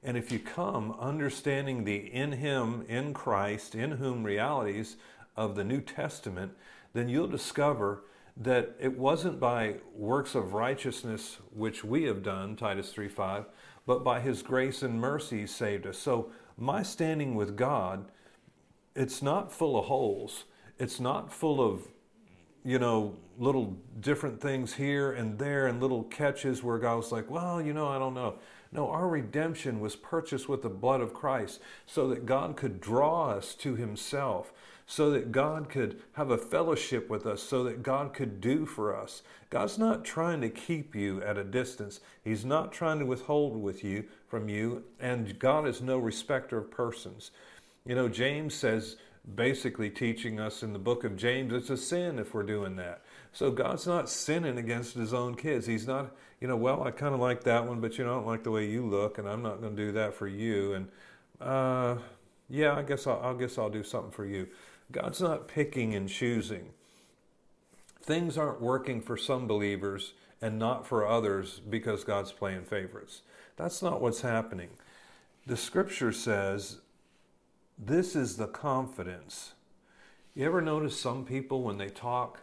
And 0.02 0.16
if 0.16 0.32
you 0.32 0.38
come 0.38 0.96
understanding 0.98 1.84
the 1.84 1.96
in 1.96 2.32
him, 2.32 2.84
in 2.88 3.14
Christ, 3.14 3.74
in 3.74 3.92
whom 3.92 4.24
realities 4.24 4.96
of 5.36 5.54
the 5.54 5.64
New 5.64 5.80
Testament, 5.80 6.52
then 6.92 7.08
you'll 7.08 7.28
discover 7.28 8.04
that 8.36 8.74
it 8.80 8.98
wasn't 8.98 9.38
by 9.38 9.76
works 9.94 10.34
of 10.34 10.54
righteousness 10.54 11.38
which 11.54 11.84
we 11.84 12.04
have 12.04 12.22
done, 12.22 12.56
Titus 12.56 12.92
3:5, 12.92 13.46
but 13.86 14.02
by 14.02 14.20
his 14.20 14.42
grace 14.42 14.82
and 14.82 15.00
mercy 15.00 15.46
saved 15.46 15.86
us. 15.86 15.98
So 15.98 16.30
my 16.56 16.82
standing 16.82 17.34
with 17.34 17.56
God, 17.56 18.10
it's 18.94 19.22
not 19.22 19.52
full 19.52 19.78
of 19.78 19.86
holes. 19.86 20.44
It's 20.78 20.98
not 20.98 21.32
full 21.32 21.60
of 21.60 21.88
you 22.64 22.78
know, 22.78 23.16
little 23.38 23.76
different 24.00 24.40
things 24.40 24.74
here 24.74 25.12
and 25.12 25.38
there 25.38 25.66
and 25.66 25.80
little 25.80 26.04
catches 26.04 26.62
where 26.62 26.78
God 26.78 26.96
was 26.96 27.10
like, 27.10 27.28
well, 27.30 27.60
you 27.60 27.72
know, 27.72 27.88
I 27.88 27.98
don't 27.98 28.14
know. 28.14 28.36
No, 28.72 28.88
our 28.88 29.06
redemption 29.06 29.80
was 29.80 29.94
purchased 29.94 30.48
with 30.48 30.62
the 30.62 30.70
blood 30.70 31.00
of 31.00 31.12
Christ 31.12 31.60
so 31.86 32.08
that 32.08 32.26
God 32.26 32.56
could 32.56 32.80
draw 32.80 33.30
us 33.30 33.54
to 33.56 33.76
Himself 33.76 34.52
so 34.86 35.10
that 35.10 35.32
God 35.32 35.70
could 35.70 36.02
have 36.12 36.30
a 36.30 36.38
fellowship 36.38 37.08
with 37.08 37.26
us, 37.26 37.42
so 37.42 37.64
that 37.64 37.82
God 37.82 38.12
could 38.12 38.42
do 38.42 38.66
for 38.66 38.94
us. 38.94 39.22
God's 39.48 39.78
not 39.78 40.04
trying 40.04 40.42
to 40.42 40.50
keep 40.50 40.94
you 40.94 41.22
at 41.22 41.38
a 41.38 41.44
distance. 41.44 42.00
He's 42.22 42.44
not 42.44 42.72
trying 42.72 42.98
to 42.98 43.06
withhold 43.06 43.56
with 43.56 43.84
you 43.84 44.04
from 44.28 44.50
you, 44.50 44.84
and 45.00 45.38
God 45.38 45.66
is 45.66 45.80
no 45.80 45.98
respecter 45.98 46.58
of 46.58 46.70
persons. 46.70 47.30
You 47.86 47.94
know, 47.94 48.08
James 48.08 48.54
says 48.54 48.96
basically 49.34 49.88
teaching 49.88 50.40
us 50.40 50.62
in 50.62 50.72
the 50.72 50.78
book 50.78 51.04
of 51.04 51.16
James 51.16 51.52
it's 51.52 51.70
a 51.70 51.76
sin 51.76 52.18
if 52.18 52.34
we're 52.34 52.42
doing 52.42 52.76
that. 52.76 53.02
So 53.32 53.50
God's 53.50 53.86
not 53.86 54.10
sinning 54.10 54.58
against 54.58 54.94
his 54.94 55.14
own 55.14 55.34
kids. 55.34 55.66
He's 55.66 55.86
not, 55.86 56.14
you 56.40 56.48
know, 56.48 56.56
well, 56.56 56.82
I 56.82 56.90
kind 56.90 57.14
of 57.14 57.20
like 57.20 57.44
that 57.44 57.66
one, 57.66 57.80
but 57.80 57.96
you 57.96 58.04
know, 58.04 58.12
I 58.12 58.14
don't 58.16 58.26
like 58.26 58.44
the 58.44 58.50
way 58.50 58.66
you 58.66 58.86
look, 58.86 59.18
and 59.18 59.28
I'm 59.28 59.42
not 59.42 59.60
going 59.60 59.74
to 59.74 59.86
do 59.86 59.92
that 59.92 60.14
for 60.14 60.28
you. 60.28 60.74
And 60.74 60.88
uh, 61.40 61.96
yeah, 62.50 62.74
I 62.74 62.82
guess 62.82 63.06
I'll, 63.06 63.20
I 63.22 63.34
guess 63.34 63.56
I'll 63.56 63.70
do 63.70 63.82
something 63.82 64.12
for 64.12 64.26
you. 64.26 64.48
God's 64.90 65.20
not 65.22 65.48
picking 65.48 65.94
and 65.94 66.08
choosing. 66.08 66.70
Things 68.02 68.36
aren't 68.36 68.60
working 68.60 69.00
for 69.00 69.16
some 69.16 69.46
believers 69.46 70.12
and 70.42 70.58
not 70.58 70.86
for 70.86 71.06
others 71.06 71.60
because 71.60 72.04
God's 72.04 72.32
playing 72.32 72.64
favorites. 72.64 73.22
That's 73.56 73.80
not 73.80 74.02
what's 74.02 74.20
happening. 74.20 74.70
The 75.46 75.56
scripture 75.56 76.12
says 76.12 76.78
this 77.78 78.14
is 78.14 78.36
the 78.36 78.46
confidence. 78.46 79.52
You 80.34 80.46
ever 80.46 80.60
notice 80.60 80.98
some 80.98 81.24
people 81.24 81.62
when 81.62 81.78
they 81.78 81.88
talk, 81.88 82.40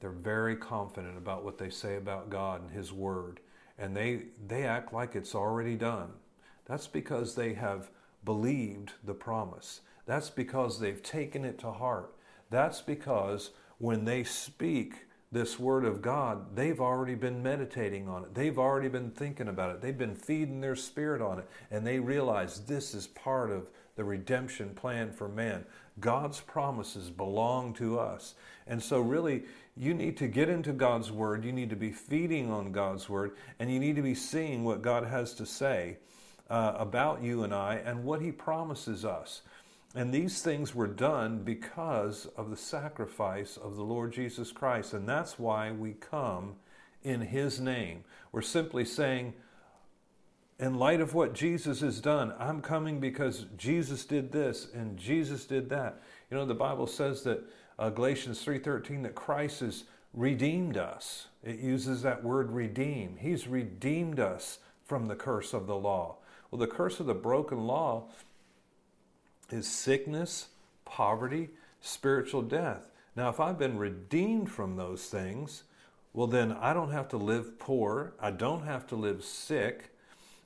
they're 0.00 0.10
very 0.10 0.56
confident 0.56 1.16
about 1.16 1.44
what 1.44 1.58
they 1.58 1.70
say 1.70 1.96
about 1.96 2.30
God 2.30 2.62
and 2.62 2.70
His 2.70 2.92
Word, 2.92 3.40
and 3.78 3.96
they, 3.96 4.26
they 4.46 4.64
act 4.64 4.92
like 4.92 5.14
it's 5.14 5.34
already 5.34 5.76
done. 5.76 6.10
That's 6.66 6.86
because 6.86 7.34
they 7.34 7.54
have 7.54 7.90
believed 8.24 8.92
the 9.04 9.14
promise. 9.14 9.80
That's 10.06 10.30
because 10.30 10.80
they've 10.80 11.02
taken 11.02 11.44
it 11.44 11.58
to 11.60 11.72
heart. 11.72 12.14
That's 12.50 12.80
because 12.80 13.50
when 13.78 14.04
they 14.04 14.24
speak 14.24 15.06
this 15.30 15.58
word 15.58 15.84
of 15.84 16.00
God, 16.00 16.56
they've 16.56 16.80
already 16.80 17.14
been 17.14 17.42
meditating 17.42 18.08
on 18.08 18.24
it. 18.24 18.34
They've 18.34 18.58
already 18.58 18.88
been 18.88 19.10
thinking 19.10 19.48
about 19.48 19.74
it. 19.74 19.82
They've 19.82 19.96
been 19.96 20.16
feeding 20.16 20.60
their 20.60 20.76
spirit 20.76 21.20
on 21.20 21.38
it. 21.38 21.48
And 21.70 21.86
they 21.86 22.00
realize 22.00 22.60
this 22.60 22.94
is 22.94 23.06
part 23.06 23.50
of 23.50 23.70
the 23.96 24.04
redemption 24.04 24.70
plan 24.74 25.12
for 25.12 25.28
man. 25.28 25.64
God's 26.00 26.40
promises 26.40 27.10
belong 27.10 27.72
to 27.74 27.98
us. 27.98 28.34
And 28.66 28.82
so, 28.82 29.00
really, 29.00 29.44
you 29.76 29.94
need 29.94 30.16
to 30.18 30.28
get 30.28 30.48
into 30.48 30.72
God's 30.72 31.10
word. 31.10 31.44
You 31.44 31.52
need 31.52 31.70
to 31.70 31.76
be 31.76 31.92
feeding 31.92 32.50
on 32.50 32.72
God's 32.72 33.08
word. 33.08 33.36
And 33.58 33.72
you 33.72 33.78
need 33.78 33.96
to 33.96 34.02
be 34.02 34.14
seeing 34.14 34.64
what 34.64 34.82
God 34.82 35.04
has 35.04 35.34
to 35.34 35.46
say 35.46 35.98
uh, 36.50 36.74
about 36.76 37.22
you 37.22 37.44
and 37.44 37.54
I 37.54 37.76
and 37.76 38.04
what 38.04 38.20
He 38.20 38.32
promises 38.32 39.04
us. 39.04 39.42
And 39.94 40.12
these 40.12 40.42
things 40.42 40.74
were 40.74 40.86
done 40.86 41.38
because 41.38 42.26
of 42.36 42.50
the 42.50 42.56
sacrifice 42.56 43.56
of 43.56 43.76
the 43.76 43.82
Lord 43.82 44.12
Jesus 44.12 44.52
Christ. 44.52 44.92
And 44.92 45.08
that's 45.08 45.38
why 45.38 45.72
we 45.72 45.94
come 45.94 46.56
in 47.02 47.20
His 47.20 47.58
name. 47.58 48.04
We're 48.32 48.42
simply 48.42 48.84
saying, 48.84 49.32
in 50.58 50.74
light 50.74 51.00
of 51.00 51.14
what 51.14 51.34
Jesus 51.34 51.80
has 51.80 52.00
done, 52.00 52.34
I'm 52.38 52.60
coming 52.60 52.98
because 52.98 53.46
Jesus 53.56 54.04
did 54.04 54.32
this 54.32 54.68
and 54.74 54.96
Jesus 54.96 55.44
did 55.44 55.68
that. 55.70 56.02
You 56.30 56.36
know, 56.36 56.44
the 56.44 56.54
Bible 56.54 56.86
says 56.86 57.22
that 57.22 57.42
uh, 57.78 57.90
Galatians 57.90 58.44
3:13 58.44 59.02
that 59.04 59.14
Christ 59.14 59.60
has 59.60 59.84
redeemed 60.12 60.76
us. 60.76 61.28
It 61.44 61.60
uses 61.60 62.02
that 62.02 62.24
word 62.24 62.50
redeem. 62.50 63.16
He's 63.20 63.46
redeemed 63.46 64.18
us 64.18 64.58
from 64.84 65.06
the 65.06 65.14
curse 65.14 65.52
of 65.52 65.66
the 65.66 65.76
law. 65.76 66.16
Well, 66.50 66.58
the 66.58 66.66
curse 66.66 66.98
of 66.98 67.06
the 67.06 67.14
broken 67.14 67.66
law 67.66 68.08
is 69.50 69.68
sickness, 69.68 70.48
poverty, 70.84 71.50
spiritual 71.80 72.42
death. 72.42 72.90
Now, 73.14 73.28
if 73.28 73.38
I've 73.38 73.58
been 73.58 73.78
redeemed 73.78 74.50
from 74.50 74.76
those 74.76 75.06
things, 75.06 75.64
well, 76.12 76.26
then 76.26 76.52
I 76.52 76.72
don't 76.72 76.90
have 76.90 77.08
to 77.10 77.16
live 77.16 77.58
poor, 77.58 78.14
I 78.20 78.30
don't 78.30 78.64
have 78.64 78.86
to 78.88 78.96
live 78.96 79.22
sick, 79.22 79.90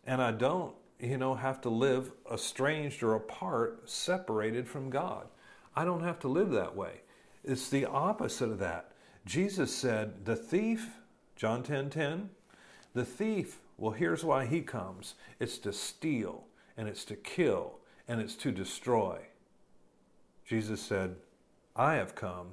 and 0.07 0.21
I 0.21 0.33
don't, 0.33 0.75
you 0.99 1.17
know, 1.17 1.35
have 1.35 1.61
to 1.63 1.69
live 1.69 2.13
estranged 2.33 3.03
or 3.03 3.15
apart, 3.15 3.89
separated 3.89 4.69
from 4.69 4.91
God. 4.91 5.27
I 5.75 5.85
don't 5.85 6.03
have 6.03 6.19
to 6.21 6.29
live 6.29 6.51
that 6.51 6.77
way. 6.77 7.01
It's 7.45 7.69
the 7.69 7.87
opposite 7.87 8.51
of 8.51 8.59
that. 8.59 8.93
Jesus 9.25 9.75
said, 9.75 10.25
The 10.25 10.37
thief, 10.37 10.91
John 11.37 11.63
10 11.63 11.91
10, 11.91 12.31
the 12.95 13.05
thief, 13.05 13.59
well, 13.79 13.93
here's 13.93 14.25
why 14.25 14.47
he 14.47 14.61
comes 14.61 15.15
it's 15.41 15.59
to 15.59 15.73
steal, 15.73 16.45
and 16.77 16.89
it's 16.89 17.05
to 17.07 17.17
kill, 17.17 17.79
and 18.07 18.21
it's 18.21 18.37
to 18.37 18.53
destroy. 18.53 19.19
Jesus 20.47 20.81
said, 20.81 21.17
I 21.75 21.95
have 21.95 22.15
come 22.15 22.49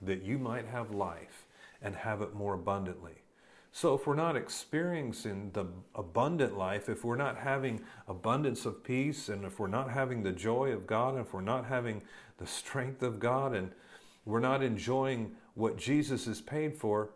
that 0.00 0.22
you 0.22 0.38
might 0.38 0.66
have 0.66 0.90
life 0.90 1.44
and 1.82 1.94
have 1.94 2.22
it 2.22 2.34
more 2.34 2.54
abundantly. 2.54 3.23
So, 3.76 3.94
if 3.94 4.06
we're 4.06 4.14
not 4.14 4.36
experiencing 4.36 5.50
the 5.52 5.66
abundant 5.96 6.56
life, 6.56 6.88
if 6.88 7.04
we're 7.04 7.16
not 7.16 7.36
having 7.36 7.80
abundance 8.06 8.66
of 8.66 8.84
peace, 8.84 9.28
and 9.28 9.44
if 9.44 9.58
we're 9.58 9.66
not 9.66 9.90
having 9.90 10.22
the 10.22 10.30
joy 10.30 10.70
of 10.70 10.86
God, 10.86 11.16
and 11.16 11.26
if 11.26 11.34
we're 11.34 11.40
not 11.40 11.64
having 11.64 12.00
the 12.38 12.46
strength 12.46 13.02
of 13.02 13.18
God, 13.18 13.52
and 13.52 13.72
we're 14.24 14.38
not 14.38 14.62
enjoying 14.62 15.32
what 15.54 15.76
Jesus 15.76 16.26
has 16.26 16.40
paid 16.40 16.76
for, 16.76 17.10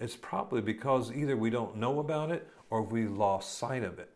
it's 0.00 0.16
probably 0.16 0.60
because 0.60 1.12
either 1.12 1.36
we 1.36 1.48
don't 1.48 1.76
know 1.76 2.00
about 2.00 2.32
it 2.32 2.44
or 2.70 2.82
we 2.82 3.06
lost 3.06 3.56
sight 3.56 3.84
of 3.84 4.00
it. 4.00 4.10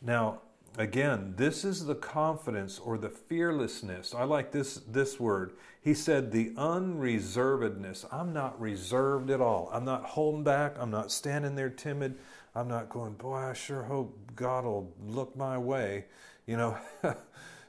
Now, 0.00 0.42
again, 0.76 1.34
this 1.36 1.64
is 1.64 1.86
the 1.86 1.94
confidence 1.94 2.78
or 2.78 2.98
the 2.98 3.08
fearlessness. 3.08 4.14
I 4.14 4.24
like 4.24 4.52
this, 4.52 4.76
this 4.76 5.18
word. 5.18 5.52
He 5.80 5.94
said, 5.94 6.32
the 6.32 6.50
unreservedness. 6.56 8.06
I'm 8.12 8.32
not 8.32 8.60
reserved 8.60 9.30
at 9.30 9.40
all. 9.40 9.70
I'm 9.72 9.84
not 9.84 10.04
holding 10.04 10.44
back. 10.44 10.76
I'm 10.78 10.90
not 10.90 11.10
standing 11.10 11.54
there 11.54 11.70
timid. 11.70 12.18
I'm 12.54 12.68
not 12.68 12.88
going, 12.88 13.14
boy, 13.14 13.36
I 13.36 13.52
sure 13.52 13.82
hope 13.82 14.18
God 14.34 14.64
will 14.64 14.92
look 15.04 15.36
my 15.36 15.58
way. 15.58 16.06
You 16.46 16.56
know, 16.56 16.78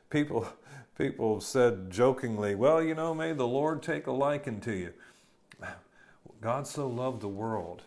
people, 0.09 0.47
people 0.97 1.41
said 1.41 1.91
jokingly, 1.91 2.55
well, 2.55 2.81
you 2.81 2.95
know, 2.95 3.13
may 3.13 3.33
the 3.33 3.47
Lord 3.47 3.83
take 3.83 4.07
a 4.07 4.11
liking 4.11 4.61
to 4.61 4.73
you. 4.73 4.93
God 6.41 6.67
so 6.67 6.87
loved 6.87 7.21
the 7.21 7.27
world 7.27 7.83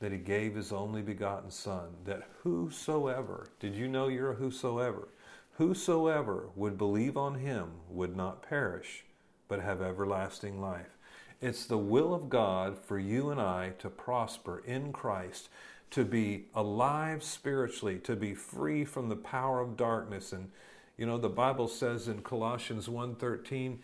that 0.00 0.12
he 0.12 0.18
gave 0.18 0.54
his 0.54 0.72
only 0.72 1.02
begotten 1.02 1.50
Son, 1.50 1.88
that 2.04 2.28
whosoever, 2.42 3.48
did 3.58 3.74
you 3.74 3.88
know 3.88 4.08
you're 4.08 4.32
a 4.32 4.36
whosoever? 4.36 5.08
Whosoever 5.54 6.50
would 6.54 6.78
believe 6.78 7.16
on 7.16 7.34
him 7.34 7.70
would 7.90 8.16
not 8.16 8.42
perish, 8.42 9.04
but 9.48 9.60
have 9.60 9.82
everlasting 9.82 10.60
life. 10.60 10.96
It's 11.40 11.66
the 11.66 11.78
will 11.78 12.14
of 12.14 12.28
God 12.28 12.78
for 12.78 12.98
you 12.98 13.30
and 13.30 13.40
I 13.40 13.72
to 13.78 13.90
prosper 13.90 14.62
in 14.64 14.92
Christ, 14.92 15.48
to 15.90 16.04
be 16.04 16.46
alive 16.54 17.24
spiritually, 17.24 17.98
to 18.00 18.14
be 18.14 18.34
free 18.34 18.84
from 18.84 19.08
the 19.08 19.16
power 19.16 19.60
of 19.60 19.76
darkness. 19.76 20.32
And 20.32 20.50
you 20.96 21.06
know, 21.06 21.18
the 21.18 21.28
Bible 21.28 21.68
says 21.68 22.08
in 22.08 22.22
Colossians 22.22 22.88
1:13 22.88 23.78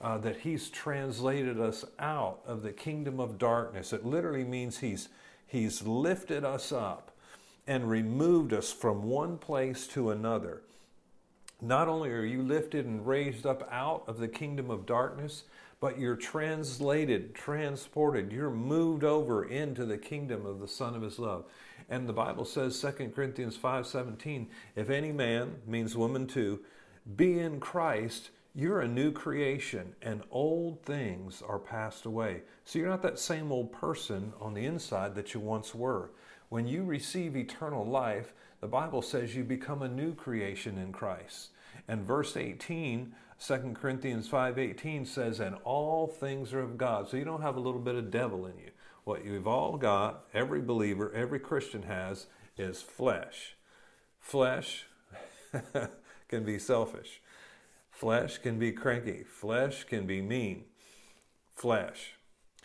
uh, 0.00 0.18
that 0.18 0.38
he's 0.38 0.70
translated 0.70 1.60
us 1.60 1.84
out 1.98 2.40
of 2.46 2.62
the 2.62 2.72
kingdom 2.72 3.20
of 3.20 3.38
darkness. 3.38 3.92
It 3.92 4.06
literally 4.06 4.44
means 4.44 4.78
he's 4.78 5.08
He's 5.50 5.82
lifted 5.82 6.44
us 6.44 6.70
up 6.70 7.10
and 7.66 7.90
removed 7.90 8.52
us 8.52 8.72
from 8.72 9.02
one 9.02 9.36
place 9.36 9.88
to 9.88 10.10
another. 10.10 10.62
Not 11.60 11.88
only 11.88 12.10
are 12.10 12.24
you 12.24 12.40
lifted 12.42 12.86
and 12.86 13.04
raised 13.04 13.44
up 13.44 13.68
out 13.70 14.04
of 14.06 14.18
the 14.18 14.28
kingdom 14.28 14.70
of 14.70 14.86
darkness, 14.86 15.42
but 15.80 15.98
you're 15.98 16.14
translated, 16.14 17.34
transported, 17.34 18.30
you're 18.30 18.50
moved 18.50 19.02
over 19.02 19.44
into 19.44 19.84
the 19.84 19.98
kingdom 19.98 20.46
of 20.46 20.60
the 20.60 20.68
Son 20.68 20.94
of 20.94 21.02
His 21.02 21.18
love. 21.18 21.44
And 21.88 22.08
the 22.08 22.12
Bible 22.12 22.44
says, 22.44 22.80
2 22.80 23.12
Corinthians 23.12 23.58
5:17, 23.58 24.46
if 24.76 24.88
any 24.88 25.10
man, 25.10 25.56
means 25.66 25.96
woman 25.96 26.28
too, 26.28 26.60
be 27.16 27.40
in 27.40 27.58
Christ, 27.58 28.30
you're 28.54 28.80
a 28.80 28.88
new 28.88 29.12
creation 29.12 29.94
and 30.02 30.22
old 30.30 30.82
things 30.82 31.42
are 31.46 31.58
passed 31.58 32.04
away. 32.04 32.42
So 32.64 32.78
you're 32.78 32.88
not 32.88 33.02
that 33.02 33.18
same 33.18 33.52
old 33.52 33.72
person 33.72 34.32
on 34.40 34.54
the 34.54 34.66
inside 34.66 35.14
that 35.14 35.34
you 35.34 35.40
once 35.40 35.74
were. 35.74 36.10
When 36.48 36.66
you 36.66 36.82
receive 36.82 37.36
eternal 37.36 37.86
life, 37.86 38.32
the 38.60 38.66
Bible 38.66 39.02
says 39.02 39.36
you 39.36 39.44
become 39.44 39.82
a 39.82 39.88
new 39.88 40.14
creation 40.14 40.78
in 40.78 40.92
Christ. 40.92 41.50
And 41.86 42.04
verse 42.04 42.36
18, 42.36 43.14
2 43.38 43.74
Corinthians 43.74 44.28
5:18 44.28 45.06
says, 45.06 45.40
"And 45.40 45.56
all 45.64 46.06
things 46.06 46.52
are 46.52 46.60
of 46.60 46.76
God." 46.76 47.08
So 47.08 47.16
you 47.16 47.24
don't 47.24 47.40
have 47.42 47.56
a 47.56 47.60
little 47.60 47.80
bit 47.80 47.94
of 47.94 48.10
devil 48.10 48.46
in 48.46 48.58
you. 48.58 48.70
What 49.04 49.24
you've 49.24 49.48
all 49.48 49.78
got, 49.78 50.26
every 50.34 50.60
believer, 50.60 51.10
every 51.12 51.40
Christian 51.40 51.84
has 51.84 52.26
is 52.58 52.82
flesh. 52.82 53.56
Flesh 54.18 54.86
can 56.28 56.44
be 56.44 56.58
selfish. 56.58 57.22
Flesh 58.00 58.38
can 58.38 58.58
be 58.58 58.72
cranky. 58.72 59.24
Flesh 59.24 59.84
can 59.84 60.06
be 60.06 60.22
mean. 60.22 60.64
Flesh. 61.54 62.14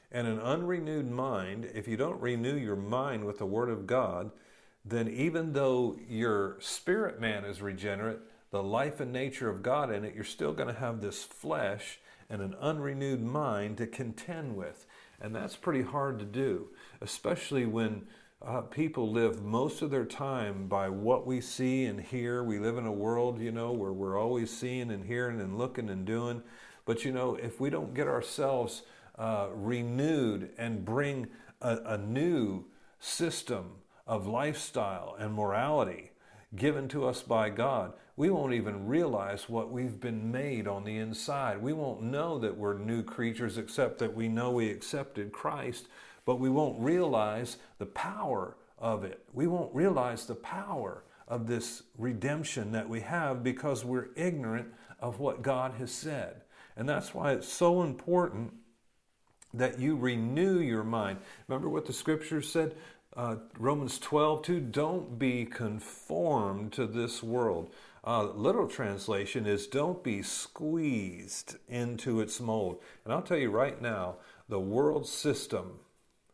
And 0.10 0.28
an 0.28 0.40
unrenewed 0.40 1.12
mind, 1.12 1.70
if 1.76 1.90
you 1.90 1.98
don't 1.98 2.22
renew 2.22 2.56
your 2.56 2.78
mind 2.78 3.26
with 3.26 3.40
the 3.40 3.46
Word 3.46 3.70
of 3.70 3.86
God, 3.86 4.32
then 4.86 5.10
even 5.10 5.52
though 5.52 6.00
your 6.08 6.56
spirit 6.62 7.20
man 7.20 7.44
is 7.44 7.62
regenerate, 7.62 8.20
the 8.52 8.64
life 8.64 9.02
and 9.02 9.12
nature 9.12 9.50
of 9.50 9.62
God 9.62 9.92
in 9.92 10.06
it, 10.06 10.16
you're 10.16 10.24
still 10.24 10.54
going 10.54 10.74
to 10.74 10.80
have 10.80 11.02
this 11.02 11.26
flesh 11.26 12.00
and 12.30 12.42
an 12.42 12.56
unrenewed 12.62 13.22
mind 13.22 13.76
to 13.80 13.88
contend 13.88 14.56
with. 14.56 14.86
And 15.20 15.36
that's 15.36 15.58
pretty 15.58 15.82
hard 15.82 16.18
to 16.20 16.26
do, 16.26 16.70
especially 17.02 17.66
when 17.66 18.08
uh, 18.46 18.62
people 18.62 19.12
live 19.12 19.44
most 19.44 19.82
of 19.82 19.90
their 19.90 20.06
time 20.06 20.68
by 20.68 20.88
what 20.88 21.26
we 21.26 21.42
see 21.42 21.86
and 21.86 22.00
hear. 22.00 22.44
We 22.44 22.60
live 22.60 22.78
in 22.78 22.86
a 22.86 22.92
world, 22.92 23.42
you 23.42 23.52
know, 23.52 23.72
where 23.72 23.94
we're 23.94 24.20
always 24.20 24.56
seeing 24.56 24.92
and 24.92 25.04
hearing 25.04 25.42
and 25.42 25.58
looking 25.58 25.90
and 25.90 26.06
doing. 26.06 26.44
But, 26.86 27.04
you 27.04 27.12
know, 27.12 27.36
if 27.36 27.60
we 27.60 27.72
don't 27.72 27.96
get 27.96 28.08
ourselves 28.08 28.84
uh, 29.18 29.48
renewed 29.52 30.52
and 30.60 30.86
bring 30.86 31.28
a, 31.62 31.78
a 31.86 31.98
new 31.98 32.66
system 33.00 33.72
of 34.06 34.28
lifestyle 34.28 35.16
and 35.18 35.34
morality 35.34 36.12
given 36.56 36.88
to 36.90 37.06
us 37.08 37.24
by 37.24 37.50
God, 37.50 37.94
we 38.16 38.30
won't 38.30 38.54
even 38.54 38.86
realize 38.86 39.50
what 39.50 39.72
we've 39.72 40.00
been 40.00 40.32
made 40.32 40.68
on 40.68 40.84
the 40.84 40.98
inside. 40.98 41.62
We 41.62 41.74
won't 41.74 42.04
know 42.04 42.38
that 42.40 42.56
we're 42.56 42.78
new 42.78 43.02
creatures 43.02 43.58
except 43.58 43.98
that 44.00 44.14
we 44.14 44.30
know 44.30 44.52
we 44.52 44.70
accepted 44.70 45.32
Christ 45.32 45.88
but 46.26 46.40
we 46.40 46.50
won't 46.50 46.80
realize 46.80 47.58
the 47.78 47.86
power 47.86 48.58
of 48.78 49.04
it. 49.04 49.24
We 49.34 49.48
won't 49.48 49.74
realize 49.74 50.26
the 50.26 50.36
power 50.36 51.04
of 51.28 51.48
this 51.48 51.84
redemption 51.98 52.72
that 52.72 52.88
we 52.90 53.02
have 53.02 53.44
because 53.44 53.86
we're 53.86 54.10
ignorant 54.16 54.68
of 55.00 55.20
what 55.20 55.42
God 55.42 55.74
has 55.80 55.92
said. 55.92 56.42
And 56.76 56.88
that's 56.88 57.14
why 57.14 57.32
it's 57.32 57.48
so 57.48 57.84
important 57.84 58.54
that 59.54 59.80
you 59.80 59.96
renew 59.96 60.60
your 60.60 60.84
mind. 60.84 61.20
Remember 61.48 61.70
what 61.70 61.86
the 61.86 61.94
scripture 61.94 62.42
said? 62.42 62.76
Uh, 63.16 63.38
Romans 63.58 63.98
12, 64.00 64.42
2, 64.42 64.60
don't 64.60 65.18
be 65.18 65.46
conformed 65.46 66.74
to 66.74 66.86
this 66.86 67.24
world. 67.24 67.72
Uh, 68.04 68.26
literal 68.34 68.68
translation 68.68 69.46
is 69.46 69.68
don't 69.68 70.04
be 70.04 70.22
squeezed 70.22 71.56
into 71.70 72.20
its 72.20 72.42
mold. 72.42 72.82
And 73.04 73.14
I'll 73.14 73.22
tell 73.22 73.38
you 73.38 73.50
right 73.50 73.82
now, 73.82 74.18
the 74.50 74.60
world 74.60 75.08
system 75.08 75.80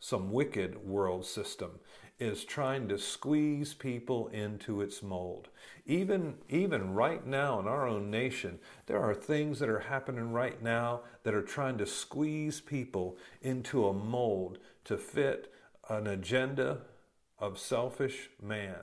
some 0.02 0.32
wicked 0.32 0.84
world 0.84 1.24
system 1.24 1.80
is 2.20 2.44
trying 2.44 2.88
to 2.88 2.98
squeeze 2.98 3.74
people 3.76 4.28
into 4.30 4.82
its 4.82 5.02
mold. 5.04 5.48
Even, 5.86 6.36
even 6.50 6.94
right 6.94 7.26
now 7.26 7.60
in 7.60 7.68
our 7.68 7.88
own 7.88 8.10
nation, 8.10 8.60
there 8.88 9.00
are 9.00 9.14
things 9.14 9.60
that 9.60 9.70
are 9.70 9.80
happening 9.80 10.32
right 10.32 10.62
now 10.62 11.02
that 11.24 11.36
are 11.36 11.42
trying 11.44 11.78
to 11.78 11.86
squeeze 11.86 12.60
people 12.60 13.16
into 13.42 13.88
a 13.88 13.94
mold 13.94 14.58
to 14.84 14.98
fit 14.98 15.54
an 15.88 16.08
agenda 16.08 16.80
of 17.38 17.60
selfish 17.60 18.30
man, 18.42 18.82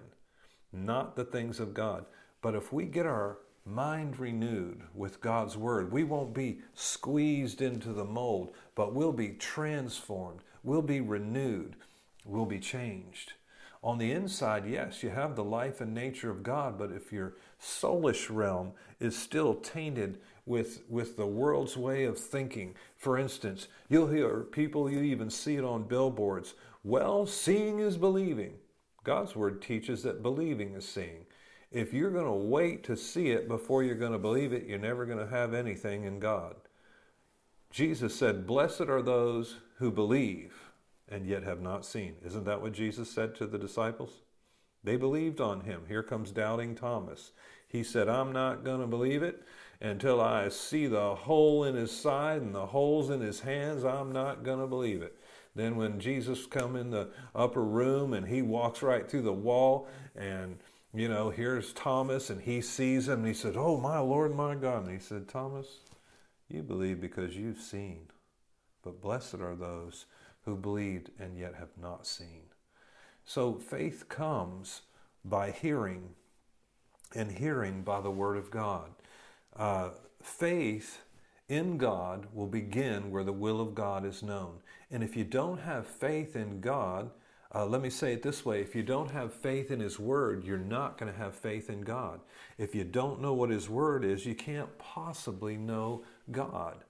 not 0.73 1.17
the 1.17 1.25
things 1.25 1.59
of 1.59 1.75
God. 1.75 2.07
But 2.41 2.55
if 2.55 2.73
we 2.73 2.85
get 2.85 3.07
our 3.07 3.39
mind 3.65 4.21
renewed 4.21 4.83
with 4.95 5.21
God's 5.21 5.57
Word, 5.57 5.91
we 5.91 6.05
won't 6.05 6.33
be 6.33 6.61
squeezed 6.75 7.61
into 7.61 7.93
the 7.93 8.05
mold, 8.05 8.53
but 8.77 8.95
we'll 8.95 9.13
be 9.13 9.31
transformed 9.31 10.43
will 10.69 10.83
be 10.83 11.01
renewed, 11.01 11.75
will 12.27 12.47
be 12.47 12.61
changed. 12.61 13.33
On 13.83 13.97
the 13.97 14.13
inside, 14.13 14.67
yes, 14.67 15.03
you 15.03 15.09
have 15.09 15.35
the 15.35 15.43
life 15.43 15.81
and 15.81 15.95
nature 15.95 16.31
of 16.31 16.43
God, 16.43 16.79
but 16.79 16.93
if 16.93 17.11
your 17.11 17.37
soulish 17.61 18.29
realm 18.29 18.73
is 19.01 19.17
still 19.17 19.55
tainted 19.55 20.19
with, 20.45 20.83
with 20.89 21.17
the 21.17 21.27
world's 21.27 21.77
way 21.77 22.05
of 22.05 22.19
thinking, 22.19 22.75
for 22.99 23.17
instance, 23.17 23.69
you'll 23.89 24.09
hear 24.09 24.41
people, 24.41 24.91
you 24.91 25.01
even 25.01 25.31
see 25.31 25.57
it 25.57 25.65
on 25.65 25.85
billboards, 25.85 26.55
well, 26.85 27.25
seeing 27.25 27.79
is 27.79 27.97
believing. 27.97 28.55
God's 29.05 29.35
word 29.35 29.63
teaches 29.63 30.03
that 30.03 30.23
believing 30.23 30.75
is 30.75 30.87
seeing. 30.87 31.25
If 31.71 31.95
you're 31.95 32.11
going 32.11 32.27
to 32.27 32.33
wait 32.33 32.85
to 32.85 32.97
see 32.97 33.31
it 33.31 33.49
before 33.49 33.83
you're 33.85 33.95
going 33.95 34.13
to 34.13 34.19
believe 34.19 34.53
it, 34.53 34.67
you're 34.67 34.79
never 34.79 35.07
going 35.07 35.19
to 35.19 35.35
have 35.35 35.55
anything 35.55 36.05
in 36.05 36.19
God. 36.19 36.57
Jesus 37.71 38.15
said, 38.15 38.47
Blessed 38.47 38.83
are 38.83 39.03
those 39.03 39.57
who 39.77 39.91
believe 39.91 40.71
and 41.09 41.27
yet 41.27 41.43
have 41.43 41.61
not 41.61 41.85
seen. 41.85 42.15
Isn't 42.25 42.45
that 42.45 42.63
what 42.63 42.73
Jesus 42.73 43.11
said 43.11 43.35
to 43.37 43.47
the 43.47 43.59
disciples? 43.59 44.23
They 44.85 44.97
believed 44.97 45.41
on 45.41 45.63
him. 45.63 45.83
Here 45.89 46.03
comes 46.03 46.31
doubting 46.31 46.75
Thomas. 46.75 47.33
He 47.69 47.83
said, 47.83 48.09
I'm 48.09 48.33
not 48.33 48.65
going 48.65 48.81
to 48.81 48.87
believe 48.87 49.23
it 49.23 49.43
until 49.81 50.21
I 50.21 50.49
see 50.49 50.87
the 50.87 51.15
hole 51.15 51.65
in 51.65 51.75
his 51.75 51.91
side 51.91 52.43
and 52.43 52.55
the 52.55 52.67
holes 52.67 53.11
in 53.11 53.21
his 53.21 53.41
hands. 53.41 53.85
I'm 53.85 54.13
not 54.13 54.43
going 54.45 54.61
to 54.61 54.67
believe 54.67 55.03
it. 55.03 55.19
Then 55.55 55.77
when 55.77 55.99
Jesus 55.99 56.47
come 56.47 56.77
in 56.77 56.91
the 56.91 57.09
upper 57.35 57.63
room 57.63 58.15
and 58.15 58.27
he 58.27 58.43
walks 58.43 58.83
right 58.83 59.09
through 59.09 59.23
the 59.23 59.33
wall 59.33 59.89
and 60.17 60.59
you 60.95 61.09
know, 61.09 61.29
here's 61.29 61.73
Thomas 61.75 62.31
and 62.31 62.41
he 62.41 62.61
sees 62.61 63.09
him 63.09 63.19
and 63.19 63.27
he 63.27 63.35
said, 63.35 63.57
Oh 63.57 63.79
my 63.79 63.99
Lord, 63.99 64.35
my 64.35 64.55
God. 64.55 64.85
And 64.85 64.93
he 64.93 64.99
said, 64.99 65.29
Thomas, 65.29 65.67
you 66.49 66.63
believe 66.63 67.01
because 67.01 67.37
you've 67.37 67.61
seen. 67.61 68.09
But 68.83 69.01
blessed 69.01 69.35
are 69.35 69.55
those 69.55 70.07
who 70.45 70.57
believed 70.57 71.11
and 71.19 71.39
yet 71.39 71.55
have 71.55 71.77
not 71.81 72.07
seen. 72.07 72.43
So 73.25 73.55
faith 73.55 74.09
comes 74.09 74.83
by 75.25 75.51
hearing, 75.51 76.15
and 77.15 77.33
hearing 77.33 77.83
by 77.83 78.01
the 78.01 78.11
Word 78.11 78.39
of 78.39 78.51
God. 78.51 78.91
Uh, 79.55 79.91
faith 80.23 81.03
in 81.49 81.77
God 81.77 82.27
will 82.33 82.47
begin 82.47 83.11
where 83.11 83.25
the 83.25 83.33
will 83.33 83.61
of 83.61 83.75
God 83.75 84.05
is 84.05 84.23
known. 84.23 84.61
And 84.91 85.03
if 85.03 85.17
you 85.17 85.25
don't 85.25 85.59
have 85.59 85.87
faith 85.87 86.37
in 86.37 86.61
God, 86.61 87.11
uh, 87.55 87.65
let 87.65 87.81
me 87.81 87.89
say 87.89 88.13
it 88.13 88.23
this 88.23 88.45
way 88.45 88.61
if 88.61 88.75
you 88.75 88.83
don't 88.83 89.11
have 89.11 89.33
faith 89.33 89.71
in 89.71 89.81
His 89.81 89.99
Word, 89.99 90.45
you're 90.45 90.59
not 90.59 90.99
going 90.99 91.11
to 91.11 91.19
have 91.19 91.35
faith 91.35 91.71
in 91.71 91.81
God. 91.81 92.21
If 92.59 92.75
you 92.75 92.85
don't 92.85 93.21
know 93.21 93.33
what 93.33 93.51
His 93.51 93.71
Word 93.71 94.05
is, 94.05 94.27
you 94.27 94.35
can't 94.35 94.77
possibly 94.79 95.57
know 95.57 96.05
God. 96.31 96.85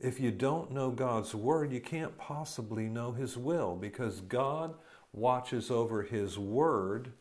If 0.00 0.20
you 0.20 0.30
don't 0.30 0.72
know 0.72 0.90
God's 0.90 1.34
Word, 1.34 1.72
you 1.72 1.80
can't 1.80 2.16
possibly 2.18 2.88
know 2.88 3.12
His 3.12 3.36
will 3.36 3.76
because 3.76 4.20
God 4.20 4.74
watches 5.14 5.70
over 5.70 6.02
his 6.02 6.38
word 6.38 7.12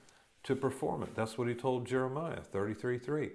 to 0.43 0.55
perform 0.55 1.03
it. 1.03 1.15
That's 1.15 1.37
what 1.37 1.47
he 1.47 1.53
told 1.53 1.85
Jeremiah 1.85 2.41
33 2.41 2.97
3. 2.97 3.31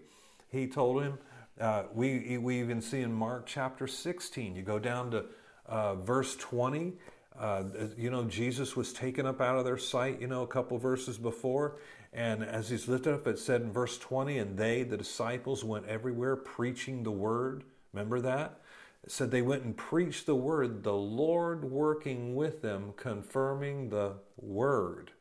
He 0.50 0.66
told 0.66 1.02
him, 1.02 1.18
uh, 1.60 1.84
we, 1.94 2.38
we 2.38 2.58
even 2.60 2.82
see 2.82 3.00
in 3.00 3.12
Mark 3.12 3.46
chapter 3.46 3.86
16, 3.86 4.56
you 4.56 4.62
go 4.62 4.78
down 4.78 5.10
to 5.12 5.24
uh, 5.66 5.94
verse 5.94 6.36
20. 6.36 6.94
Uh, 7.38 7.64
you 7.96 8.10
know, 8.10 8.24
Jesus 8.24 8.74
was 8.74 8.92
taken 8.92 9.24
up 9.24 9.40
out 9.40 9.56
of 9.56 9.64
their 9.64 9.78
sight, 9.78 10.20
you 10.20 10.26
know, 10.26 10.42
a 10.42 10.46
couple 10.46 10.76
verses 10.78 11.18
before. 11.18 11.76
And 12.12 12.42
as 12.42 12.68
he's 12.68 12.88
lifted 12.88 13.14
up, 13.14 13.26
it 13.26 13.38
said 13.38 13.60
in 13.60 13.70
verse 13.70 13.98
20, 13.98 14.38
and 14.38 14.56
they, 14.56 14.82
the 14.82 14.96
disciples, 14.96 15.62
went 15.62 15.86
everywhere 15.86 16.36
preaching 16.36 17.02
the 17.02 17.10
word. 17.10 17.64
Remember 17.98 18.20
that? 18.20 18.60
said 19.08 19.30
they 19.30 19.42
went 19.42 19.64
and 19.64 19.76
preached 19.76 20.26
the 20.26 20.34
word, 20.36 20.82
the 20.84 20.94
Lord 20.94 21.64
working 21.64 22.36
with 22.36 22.62
them, 22.62 22.92
confirming 22.96 23.88
the 23.88 24.14
word 24.36 25.12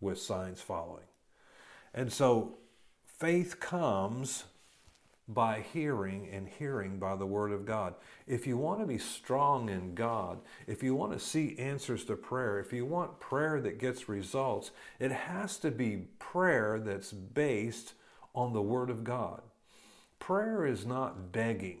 with 0.00 0.18
signs 0.18 0.62
following. 0.62 1.04
And 1.92 2.12
so 2.12 2.58
faith 3.06 3.58
comes 3.60 4.44
by 5.28 5.64
hearing 5.72 6.28
and 6.30 6.48
hearing 6.48 6.98
by 6.98 7.16
the 7.16 7.26
word 7.26 7.50
of 7.50 7.66
God. 7.66 7.94
If 8.28 8.46
you 8.46 8.56
want 8.56 8.80
to 8.80 8.86
be 8.86 8.98
strong 8.98 9.68
in 9.68 9.94
God, 9.94 10.38
if 10.66 10.82
you 10.82 10.94
want 10.94 11.12
to 11.12 11.18
see 11.18 11.58
answers 11.58 12.04
to 12.04 12.16
prayer, 12.16 12.60
if 12.60 12.72
you 12.72 12.86
want 12.86 13.18
prayer 13.18 13.60
that 13.60 13.80
gets 13.80 14.08
results, 14.08 14.70
it 15.00 15.10
has 15.10 15.58
to 15.58 15.70
be 15.70 16.04
prayer 16.18 16.78
that's 16.78 17.12
based 17.12 17.94
on 18.34 18.52
the 18.52 18.62
word 18.62 18.88
of 18.88 19.02
God. 19.02 19.42
Prayer 20.20 20.64
is 20.64 20.86
not 20.86 21.32
begging. 21.32 21.80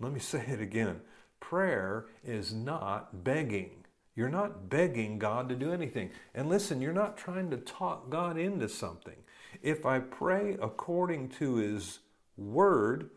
Let 0.00 0.12
me 0.12 0.20
say 0.20 0.44
it 0.46 0.60
again. 0.60 1.00
Prayer 1.40 2.06
is 2.24 2.52
not 2.52 3.24
begging. 3.24 3.84
You're 4.14 4.28
not 4.28 4.68
begging 4.68 5.18
God 5.18 5.48
to 5.48 5.54
do 5.54 5.72
anything. 5.72 6.10
And 6.34 6.48
listen, 6.48 6.80
you're 6.80 6.92
not 6.92 7.16
trying 7.16 7.50
to 7.50 7.58
talk 7.58 8.10
God 8.10 8.38
into 8.38 8.68
something. 8.68 9.16
If 9.62 9.84
I 9.84 10.00
pray 10.00 10.56
according 10.60 11.30
to 11.30 11.56
His 11.56 12.00
Word, 12.36 13.10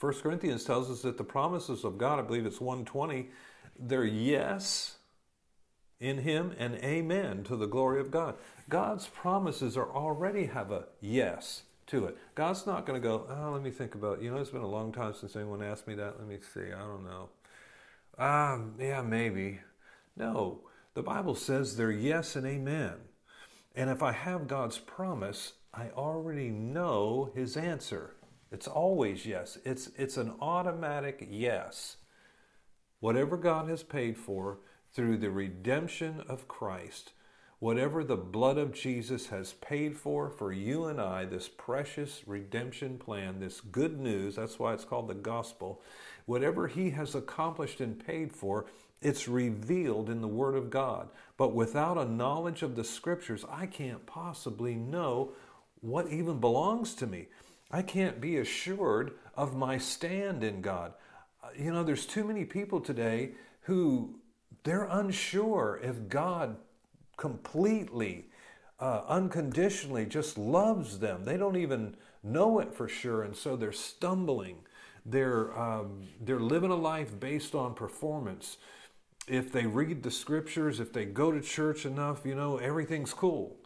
1 0.00 0.14
Corinthians 0.14 0.64
tells 0.64 0.90
us 0.90 1.02
that 1.02 1.18
the 1.18 1.24
promises 1.24 1.84
of 1.84 1.98
God, 1.98 2.18
I 2.18 2.22
believe 2.22 2.46
it's 2.46 2.60
120, 2.60 3.28
they're 3.78 4.04
yes 4.04 4.96
in 6.00 6.18
Him 6.18 6.54
and 6.58 6.76
amen 6.76 7.44
to 7.44 7.56
the 7.56 7.66
glory 7.66 8.00
of 8.00 8.10
God. 8.10 8.36
God's 8.68 9.08
promises 9.08 9.76
are 9.76 9.90
already 9.90 10.46
have 10.46 10.70
a 10.70 10.86
yes 11.00 11.62
to 11.88 12.06
it. 12.06 12.16
God's 12.34 12.66
not 12.66 12.86
going 12.86 13.00
to 13.00 13.06
go, 13.06 13.26
oh, 13.28 13.50
let 13.52 13.62
me 13.62 13.70
think 13.70 13.94
about, 13.94 14.18
it. 14.18 14.24
you 14.24 14.30
know, 14.30 14.38
it's 14.38 14.50
been 14.50 14.62
a 14.62 14.66
long 14.66 14.92
time 14.92 15.14
since 15.14 15.36
anyone 15.36 15.62
asked 15.62 15.86
me 15.86 15.94
that. 15.96 16.18
Let 16.18 16.28
me 16.28 16.38
see. 16.54 16.72
I 16.72 16.78
don't 16.78 17.04
know. 17.04 17.28
Um, 18.18 18.74
yeah, 18.78 19.02
maybe. 19.02 19.60
No, 20.16 20.60
the 20.94 21.02
Bible 21.02 21.34
says 21.34 21.76
they're 21.76 21.90
yes 21.90 22.36
and 22.36 22.46
amen. 22.46 22.94
And 23.74 23.90
if 23.90 24.02
I 24.02 24.12
have 24.12 24.48
God's 24.48 24.78
promise, 24.78 25.54
I 25.72 25.90
already 25.90 26.50
know 26.50 27.30
his 27.34 27.56
answer. 27.56 28.16
It's 28.50 28.66
always 28.66 29.26
yes. 29.26 29.58
It's, 29.64 29.90
it's 29.96 30.16
an 30.16 30.34
automatic 30.40 31.26
yes. 31.30 31.98
Whatever 33.00 33.36
God 33.36 33.68
has 33.68 33.82
paid 33.82 34.16
for 34.16 34.58
through 34.92 35.18
the 35.18 35.30
redemption 35.30 36.22
of 36.28 36.48
Christ, 36.48 37.12
Whatever 37.60 38.04
the 38.04 38.16
blood 38.16 38.56
of 38.56 38.72
Jesus 38.72 39.26
has 39.28 39.54
paid 39.54 39.96
for 39.96 40.30
for 40.30 40.52
you 40.52 40.84
and 40.84 41.00
I, 41.00 41.24
this 41.24 41.48
precious 41.48 42.22
redemption 42.26 42.98
plan, 42.98 43.40
this 43.40 43.60
good 43.60 43.98
news, 43.98 44.36
that's 44.36 44.60
why 44.60 44.74
it's 44.74 44.84
called 44.84 45.08
the 45.08 45.14
gospel, 45.14 45.82
whatever 46.26 46.68
he 46.68 46.90
has 46.90 47.16
accomplished 47.16 47.80
and 47.80 48.04
paid 48.04 48.32
for, 48.32 48.66
it's 49.02 49.26
revealed 49.26 50.08
in 50.08 50.20
the 50.20 50.28
Word 50.28 50.54
of 50.54 50.70
God. 50.70 51.08
But 51.36 51.52
without 51.52 51.98
a 51.98 52.04
knowledge 52.04 52.62
of 52.62 52.76
the 52.76 52.84
Scriptures, 52.84 53.44
I 53.50 53.66
can't 53.66 54.06
possibly 54.06 54.76
know 54.76 55.32
what 55.80 56.12
even 56.12 56.38
belongs 56.38 56.94
to 56.96 57.06
me. 57.08 57.26
I 57.72 57.82
can't 57.82 58.20
be 58.20 58.38
assured 58.38 59.12
of 59.34 59.56
my 59.56 59.78
stand 59.78 60.44
in 60.44 60.60
God. 60.60 60.94
You 61.56 61.72
know, 61.72 61.82
there's 61.82 62.06
too 62.06 62.24
many 62.24 62.44
people 62.44 62.80
today 62.80 63.32
who 63.62 64.20
they're 64.62 64.84
unsure 64.84 65.80
if 65.82 66.08
God 66.08 66.56
completely, 67.18 68.24
uh, 68.80 69.02
unconditionally, 69.06 70.06
just 70.06 70.38
loves 70.38 71.00
them. 71.00 71.24
They 71.24 71.36
don't 71.36 71.56
even 71.56 71.96
know 72.22 72.60
it 72.60 72.74
for 72.74 72.88
sure, 72.88 73.22
and 73.22 73.36
so 73.36 73.56
they're 73.56 73.72
stumbling. 73.72 74.56
They're, 75.04 75.56
um, 75.58 76.00
they're 76.20 76.40
living 76.40 76.70
a 76.70 76.76
life 76.76 77.18
based 77.20 77.54
on 77.54 77.74
performance. 77.74 78.56
If 79.26 79.52
they 79.52 79.66
read 79.66 80.02
the 80.02 80.10
scriptures, 80.10 80.80
if 80.80 80.92
they 80.92 81.04
go 81.04 81.30
to 81.30 81.40
church 81.42 81.84
enough, 81.84 82.24
you 82.24 82.34
know, 82.34 82.56
everything's 82.56 83.12
cool. 83.12 83.56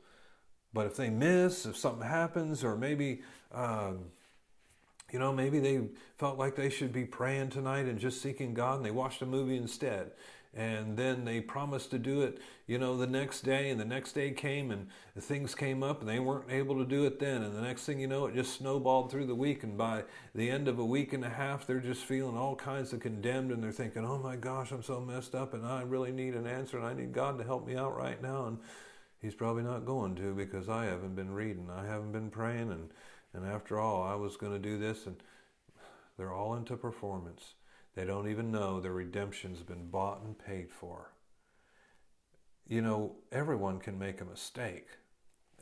But 0.72 0.86
if 0.86 0.96
they 0.96 1.10
miss, 1.10 1.66
if 1.66 1.76
something 1.76 2.08
happens, 2.08 2.64
or 2.64 2.76
maybe, 2.76 3.20
um, 3.52 4.06
you 5.12 5.18
know, 5.18 5.32
maybe 5.32 5.60
they 5.60 5.82
felt 6.16 6.38
like 6.38 6.56
they 6.56 6.70
should 6.70 6.92
be 6.92 7.04
praying 7.04 7.50
tonight 7.50 7.84
and 7.84 7.98
just 7.98 8.22
seeking 8.22 8.54
God 8.54 8.76
and 8.76 8.84
they 8.84 8.90
watched 8.90 9.20
a 9.20 9.26
movie 9.26 9.58
instead 9.58 10.12
and 10.54 10.96
then 10.96 11.24
they 11.24 11.40
promised 11.40 11.90
to 11.90 11.98
do 11.98 12.20
it 12.20 12.38
you 12.66 12.78
know 12.78 12.96
the 12.96 13.06
next 13.06 13.40
day 13.42 13.70
and 13.70 13.80
the 13.80 13.84
next 13.84 14.12
day 14.12 14.30
came 14.30 14.70
and 14.70 14.86
things 15.18 15.54
came 15.54 15.82
up 15.82 16.00
and 16.00 16.08
they 16.08 16.18
weren't 16.18 16.50
able 16.50 16.76
to 16.76 16.84
do 16.84 17.04
it 17.04 17.18
then. 17.18 17.42
And 17.42 17.54
the 17.54 17.60
next 17.60 17.84
thing 17.84 18.00
you 18.00 18.06
know 18.06 18.26
it 18.26 18.34
just 18.34 18.54
snowballed 18.54 19.10
through 19.10 19.26
the 19.26 19.34
week 19.34 19.62
and 19.62 19.76
by 19.76 20.04
the 20.34 20.50
end 20.50 20.68
of 20.68 20.78
a 20.78 20.84
week 20.84 21.12
and 21.12 21.24
a 21.24 21.28
half 21.28 21.66
they're 21.66 21.80
just 21.80 22.04
feeling 22.04 22.36
all 22.36 22.56
kinds 22.56 22.92
of 22.92 23.00
condemned 23.00 23.50
and 23.50 23.62
they're 23.62 23.72
thinking 23.72 24.04
oh 24.04 24.18
my 24.18 24.36
gosh 24.36 24.70
i'm 24.72 24.82
so 24.82 25.00
messed 25.00 25.34
up 25.34 25.54
and 25.54 25.66
i 25.66 25.82
really 25.82 26.12
need 26.12 26.34
an 26.34 26.46
answer 26.46 26.78
and 26.78 26.86
i 26.86 26.94
need 26.94 27.12
god 27.12 27.38
to 27.38 27.44
help 27.44 27.66
me 27.66 27.76
out 27.76 27.96
right 27.96 28.22
now. 28.22 28.46
And 28.46 28.58
he's 29.20 29.34
probably 29.34 29.62
not 29.62 29.84
going 29.84 30.14
to 30.16 30.34
because 30.34 30.68
i 30.68 30.86
haven't 30.86 31.14
been 31.14 31.30
reading 31.30 31.68
i 31.70 31.86
haven't 31.86 32.12
been 32.12 32.30
praying 32.30 32.72
and 32.72 32.90
and 33.34 33.46
after 33.46 33.78
all 33.78 34.02
i 34.02 34.14
was 34.14 34.36
going 34.36 34.52
to 34.52 34.58
do 34.58 34.78
this 34.78 35.06
and 35.06 35.16
they're 36.16 36.32
all 36.32 36.54
into 36.54 36.76
performance 36.76 37.54
they 37.94 38.04
don't 38.04 38.28
even 38.28 38.50
know 38.50 38.80
their 38.80 38.92
redemption's 38.92 39.62
been 39.62 39.88
bought 39.88 40.22
and 40.22 40.38
paid 40.38 40.70
for. 40.70 41.12
You 42.66 42.80
know, 42.80 43.16
everyone 43.30 43.80
can 43.80 43.98
make 43.98 44.20
a 44.20 44.24
mistake. 44.24 44.86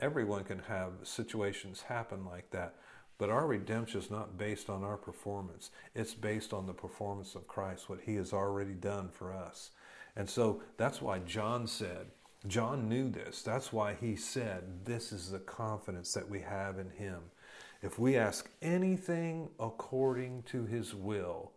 Everyone 0.01 0.45
can 0.45 0.61
have 0.61 0.93
situations 1.03 1.83
happen 1.83 2.25
like 2.25 2.51
that. 2.51 2.77
But 3.19 3.31
our 3.31 3.47
redemption 3.47 4.01
is 4.01 4.11
not 4.11 4.39
based 4.39 4.71
on 4.71 4.83
our 4.83 4.97
performance. 4.97 5.71
It's 5.95 6.15
based 6.15 6.53
on 6.53 6.67
the 6.67 6.73
performance 6.73 7.35
of 7.35 7.47
Christ, 7.47 7.91
what 7.91 8.01
he 8.01 8.15
has 8.15 8.33
already 8.33 8.73
done 8.73 9.11
for 9.11 9.33
us. 9.33 9.71
And 10.17 10.29
so 10.29 10.63
that's 10.77 11.03
why 11.03 11.19
John 11.19 11.67
said, 11.67 12.07
John 12.47 12.89
knew 12.89 13.11
this. 13.11 13.43
That's 13.43 13.73
why 13.73 13.95
he 14.01 14.17
said, 14.17 14.87
This 14.87 15.13
is 15.13 15.31
the 15.31 15.39
confidence 15.39 16.15
that 16.15 16.31
we 16.31 16.41
have 16.41 16.79
in 16.79 16.91
him. 16.91 17.21
If 17.83 17.99
we 17.99 18.17
ask 18.17 18.49
anything 18.63 19.51
according 19.59 20.45
to 20.45 20.65
his 20.65 20.95
will, 20.95 21.53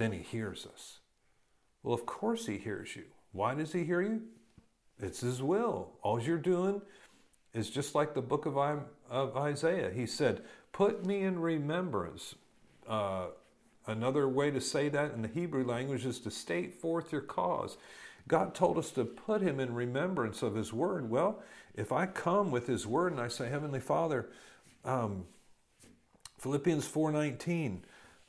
then 0.00 0.12
he 0.12 0.18
hears 0.18 0.66
us. 0.72 1.00
Well, 1.82 1.94
of 1.94 2.06
course 2.06 2.46
he 2.46 2.58
hears 2.58 2.96
you. 2.96 3.04
Why 3.32 3.54
does 3.54 3.72
he 3.72 3.84
hear 3.84 4.02
you? 4.02 4.22
It's 4.98 5.20
his 5.20 5.42
will. 5.42 5.92
All 6.02 6.20
you're 6.20 6.38
doing 6.38 6.82
is 7.54 7.70
just 7.70 7.94
like 7.94 8.14
the 8.14 8.22
book 8.22 8.46
of, 8.46 8.58
Isaiah. 9.36 9.90
He 9.90 10.06
said, 10.06 10.42
Put 10.72 11.04
me 11.04 11.22
in 11.22 11.38
remembrance. 11.40 12.34
Uh, 12.86 13.26
another 13.86 14.28
way 14.28 14.50
to 14.50 14.60
say 14.60 14.88
that 14.88 15.12
in 15.12 15.22
the 15.22 15.28
Hebrew 15.28 15.64
language 15.64 16.06
is 16.06 16.20
to 16.20 16.30
state 16.30 16.80
forth 16.80 17.12
your 17.12 17.22
cause. 17.22 17.76
God 18.28 18.54
told 18.54 18.78
us 18.78 18.90
to 18.92 19.04
put 19.04 19.42
him 19.42 19.58
in 19.58 19.74
remembrance 19.74 20.42
of 20.42 20.54
his 20.54 20.72
word. 20.72 21.10
Well, 21.10 21.42
if 21.74 21.92
I 21.92 22.06
come 22.06 22.50
with 22.50 22.66
his 22.66 22.86
word 22.86 23.12
and 23.12 23.20
I 23.20 23.28
say, 23.28 23.48
Heavenly 23.48 23.80
Father, 23.80 24.28
um, 24.84 25.24
Philippians 26.38 26.86
4:19, 26.86 27.80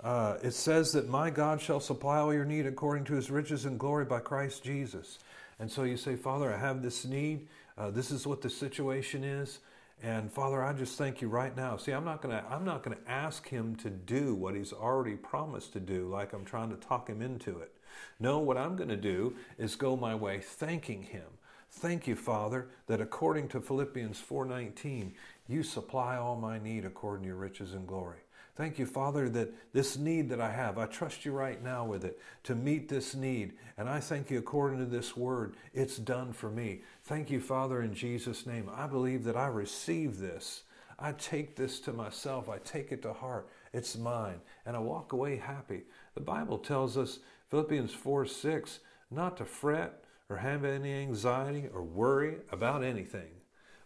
uh, 0.04 0.38
it 0.42 0.52
says 0.52 0.92
that 0.94 1.10
my 1.10 1.30
God 1.30 1.62
shall 1.62 1.80
supply 1.80 2.18
all 2.18 2.34
your 2.34 2.46
need 2.46 2.66
according 2.66 3.04
to 3.06 3.14
his 3.14 3.30
riches 3.30 3.66
and 3.66 3.80
glory 3.80 4.06
by 4.06 4.20
Christ 4.20 4.64
Jesus. 4.64 5.20
And 5.60 5.72
so 5.72 5.84
you 5.84 5.96
say, 5.98 6.16
Father, 6.16 6.52
I 6.54 6.58
have 6.58 6.82
this 6.82 7.06
need. 7.06 7.48
Uh, 7.78 7.92
this 7.92 8.10
is 8.10 8.26
what 8.26 8.42
the 8.42 8.50
situation 8.50 9.24
is. 9.24 9.60
And 10.04 10.32
Father, 10.32 10.64
I 10.64 10.74
just 10.74 10.98
thank 10.98 11.22
you 11.22 11.28
right 11.28 11.56
now. 11.56 11.78
See, 11.78 11.92
I'm 11.92 12.04
not 12.04 12.24
gonna 12.24 12.44
I'm 12.50 12.66
not 12.66 12.82
gonna 12.82 12.98
ask 13.08 13.48
him 13.48 13.76
to 13.78 13.92
do 13.92 14.34
what 14.34 14.56
he's 14.56 14.74
already 14.74 15.16
promised 15.16 15.74
to 15.74 15.80
do, 15.80 16.08
like 16.08 16.34
I'm 16.34 16.44
trying 16.46 16.72
to 16.72 16.76
talk 16.78 17.08
him 17.08 17.22
into 17.22 17.60
it. 17.60 17.72
No, 18.20 18.40
what 18.40 18.58
I'm 18.58 18.76
gonna 18.76 18.98
do 18.98 19.36
is 19.60 19.76
go 19.76 19.96
my 19.96 20.16
way 20.16 20.40
thanking 20.40 21.04
him. 21.04 21.28
Thank 21.70 22.08
you, 22.08 22.16
Father, 22.16 22.70
that 22.88 23.00
according 23.00 23.50
to 23.50 23.62
Philippians 23.62 24.20
4:19, 24.20 25.14
you 25.48 25.62
supply 25.62 26.18
all 26.18 26.36
my 26.36 26.58
need 26.58 26.84
according 26.84 27.24
to 27.24 27.28
your 27.28 27.38
riches 27.38 27.74
and 27.74 27.88
glory. 27.88 28.22
Thank 28.56 28.78
you, 28.78 28.86
Father, 28.86 29.30
that 29.30 29.54
this 29.74 29.98
need 29.98 30.30
that 30.30 30.42
I 30.42 30.52
have, 30.52 30.78
I 30.78 30.86
trust 30.86 31.24
you 31.24 31.32
right 31.32 31.62
now 31.64 31.86
with 31.86 32.04
it 32.04 32.20
to 32.44 32.56
meet 32.56 32.90
this 32.90 33.16
need. 33.16 33.54
And 33.78 33.88
I 33.88 34.00
thank 34.00 34.30
you 34.30 34.40
according 34.40 34.80
to 34.80 34.86
this 34.86 35.16
word, 35.16 35.56
it's 35.74 35.98
done 35.98 36.34
for 36.34 36.50
me. 36.50 36.82
Thank 37.06 37.32
you, 37.32 37.40
Father, 37.40 37.82
in 37.82 37.94
Jesus' 37.94 38.46
name. 38.46 38.70
I 38.74 38.88
believe 38.88 39.24
that 39.24 39.38
I 39.38 39.48
receive 39.48 40.18
this. 40.18 40.64
I 41.00 41.14
take 41.14 41.56
this 41.56 41.80
to 41.82 41.94
myself. 41.94 42.50
I 42.50 42.60
take 42.60 42.92
it 42.92 43.02
to 43.04 43.14
heart. 43.14 43.50
It's 43.74 43.98
mine. 43.98 44.42
And 44.66 44.76
I 44.76 44.80
walk 44.80 45.14
away 45.14 45.38
happy. 45.38 45.84
The 46.14 46.22
Bible 46.22 46.58
tells 46.58 46.98
us, 46.98 47.20
Philippians 47.50 47.94
4 47.94 48.26
6, 48.26 48.80
not 49.10 49.38
to 49.38 49.46
fret 49.46 50.04
or 50.30 50.38
have 50.38 50.64
any 50.64 50.94
anxiety 50.94 51.68
or 51.74 51.84
worry 51.84 52.38
about 52.52 52.84
anything, 52.84 53.30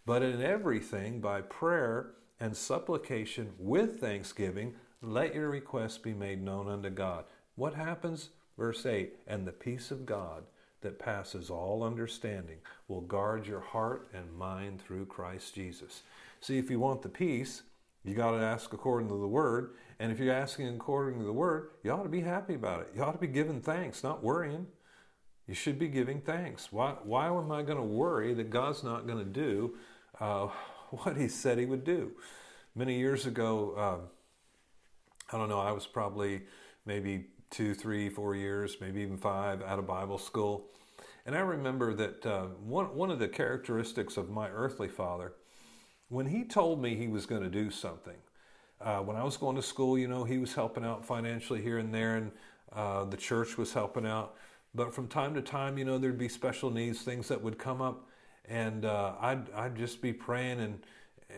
but 0.06 0.22
in 0.22 0.42
everything 0.42 1.20
by 1.20 1.42
prayer 1.42 2.12
and 2.40 2.56
supplication 2.56 3.54
with 3.58 4.00
thanksgiving, 4.00 4.76
let 5.02 5.36
your 5.36 5.50
requests 5.50 5.98
be 5.98 6.14
made 6.14 6.42
known 6.42 6.68
unto 6.68 6.90
God. 6.90 7.26
What 7.56 7.74
happens? 7.74 8.30
Verse 8.58 8.86
8 8.86 9.14
And 9.28 9.46
the 9.46 9.52
peace 9.52 9.92
of 9.92 10.06
God 10.06 10.44
that 10.82 11.00
passes 11.00 11.50
all 11.50 11.84
understanding 11.84 12.58
will 12.88 13.02
guard 13.02 13.48
your 13.48 13.60
heart 13.60 14.10
and 14.14 14.38
mind 14.38 14.82
through 14.82 15.06
Christ 15.06 15.56
Jesus. 15.56 16.04
See, 16.42 16.58
if 16.58 16.70
you 16.70 16.80
want 16.80 17.02
the 17.02 17.10
peace, 17.10 17.64
you 18.04 18.14
got 18.14 18.32
to 18.32 18.38
ask 18.38 18.72
according 18.72 19.10
to 19.10 19.20
the 19.20 19.28
word. 19.28 19.72
And 20.00 20.12
if 20.12 20.20
you're 20.20 20.34
asking 20.34 20.68
according 20.68 21.20
to 21.20 21.26
the 21.26 21.34
word, 21.34 21.70
you 21.84 21.92
ought 21.92 22.04
to 22.04 22.10
be 22.10 22.22
happy 22.22 22.54
about 22.54 22.82
it. 22.82 22.90
You 22.96 23.04
ought 23.04 23.14
to 23.14 23.18
be 23.18 23.28
giving 23.28 23.62
thanks, 23.62 24.04
not 24.04 24.24
worrying. 24.24 24.68
You 25.48 25.56
should 25.56 25.80
be 25.80 25.88
giving 25.88 26.22
thanks. 26.22 26.72
Why, 26.72 26.96
why 27.04 27.28
am 27.28 27.52
I 27.52 27.62
going 27.62 27.78
to 27.78 27.84
worry 27.84 28.34
that 28.34 28.50
God's 28.50 28.84
not 28.84 29.08
going 29.08 29.20
to 29.20 29.26
do 29.26 29.76
uh, 30.20 30.50
what 31.04 31.18
he 31.18 31.28
said 31.28 31.58
he 31.58 31.66
would 31.66 31.84
do. 31.84 32.12
Many 32.76 32.98
years 32.98 33.26
ago, 33.26 33.74
um, 33.78 34.10
I 35.32 35.38
don't 35.38 35.50
know, 35.50 35.60
I 35.60 35.72
was 35.72 35.88
probably 35.88 36.44
maybe 36.86 37.26
two, 37.50 37.74
three, 37.74 38.10
four 38.10 38.36
years, 38.36 38.78
maybe 38.82 39.02
even 39.02 39.18
five 39.18 39.62
out 39.62 39.80
of 39.80 39.88
Bible 39.88 40.18
school. 40.18 40.68
And 41.26 41.36
I 41.36 41.40
remember 41.40 41.94
that 41.96 42.26
uh, 42.26 42.46
one, 42.64 42.96
one 42.96 43.10
of 43.10 43.20
the 43.20 43.28
characteristics 43.28 44.18
of 44.18 44.30
my 44.30 44.50
earthly 44.50 44.88
father, 44.88 45.34
when 46.10 46.28
he 46.28 46.44
told 46.44 46.82
me 46.82 46.96
he 46.96 47.08
was 47.08 47.26
going 47.26 47.42
to 47.42 47.50
do 47.50 47.72
something, 47.72 48.18
uh, 48.82 49.00
when 49.00 49.16
I 49.16 49.24
was 49.24 49.38
going 49.38 49.56
to 49.56 49.62
school, 49.62 49.98
you 49.98 50.08
know, 50.08 50.24
he 50.24 50.38
was 50.38 50.54
helping 50.54 50.86
out 50.86 51.06
financially 51.06 51.62
here 51.62 51.80
and 51.80 51.94
there, 51.94 52.18
and 52.18 52.32
uh, 52.74 53.06
the 53.06 53.18
church 53.18 53.58
was 53.58 53.74
helping 53.74 54.06
out. 54.06 54.36
But 54.76 54.94
from 54.94 55.08
time 55.08 55.34
to 55.34 55.42
time, 55.42 55.78
you 55.78 55.86
know, 55.86 55.98
there'd 55.98 56.18
be 56.18 56.28
special 56.28 56.70
needs, 56.70 57.02
things 57.02 57.28
that 57.30 57.42
would 57.42 57.58
come 57.58 57.82
up 57.82 58.08
and 58.50 58.86
uh, 58.86 59.14
I'd, 59.20 59.52
I'd 59.54 59.76
just 59.76 60.02
be 60.02 60.14
praying 60.14 60.60
and 60.60 60.80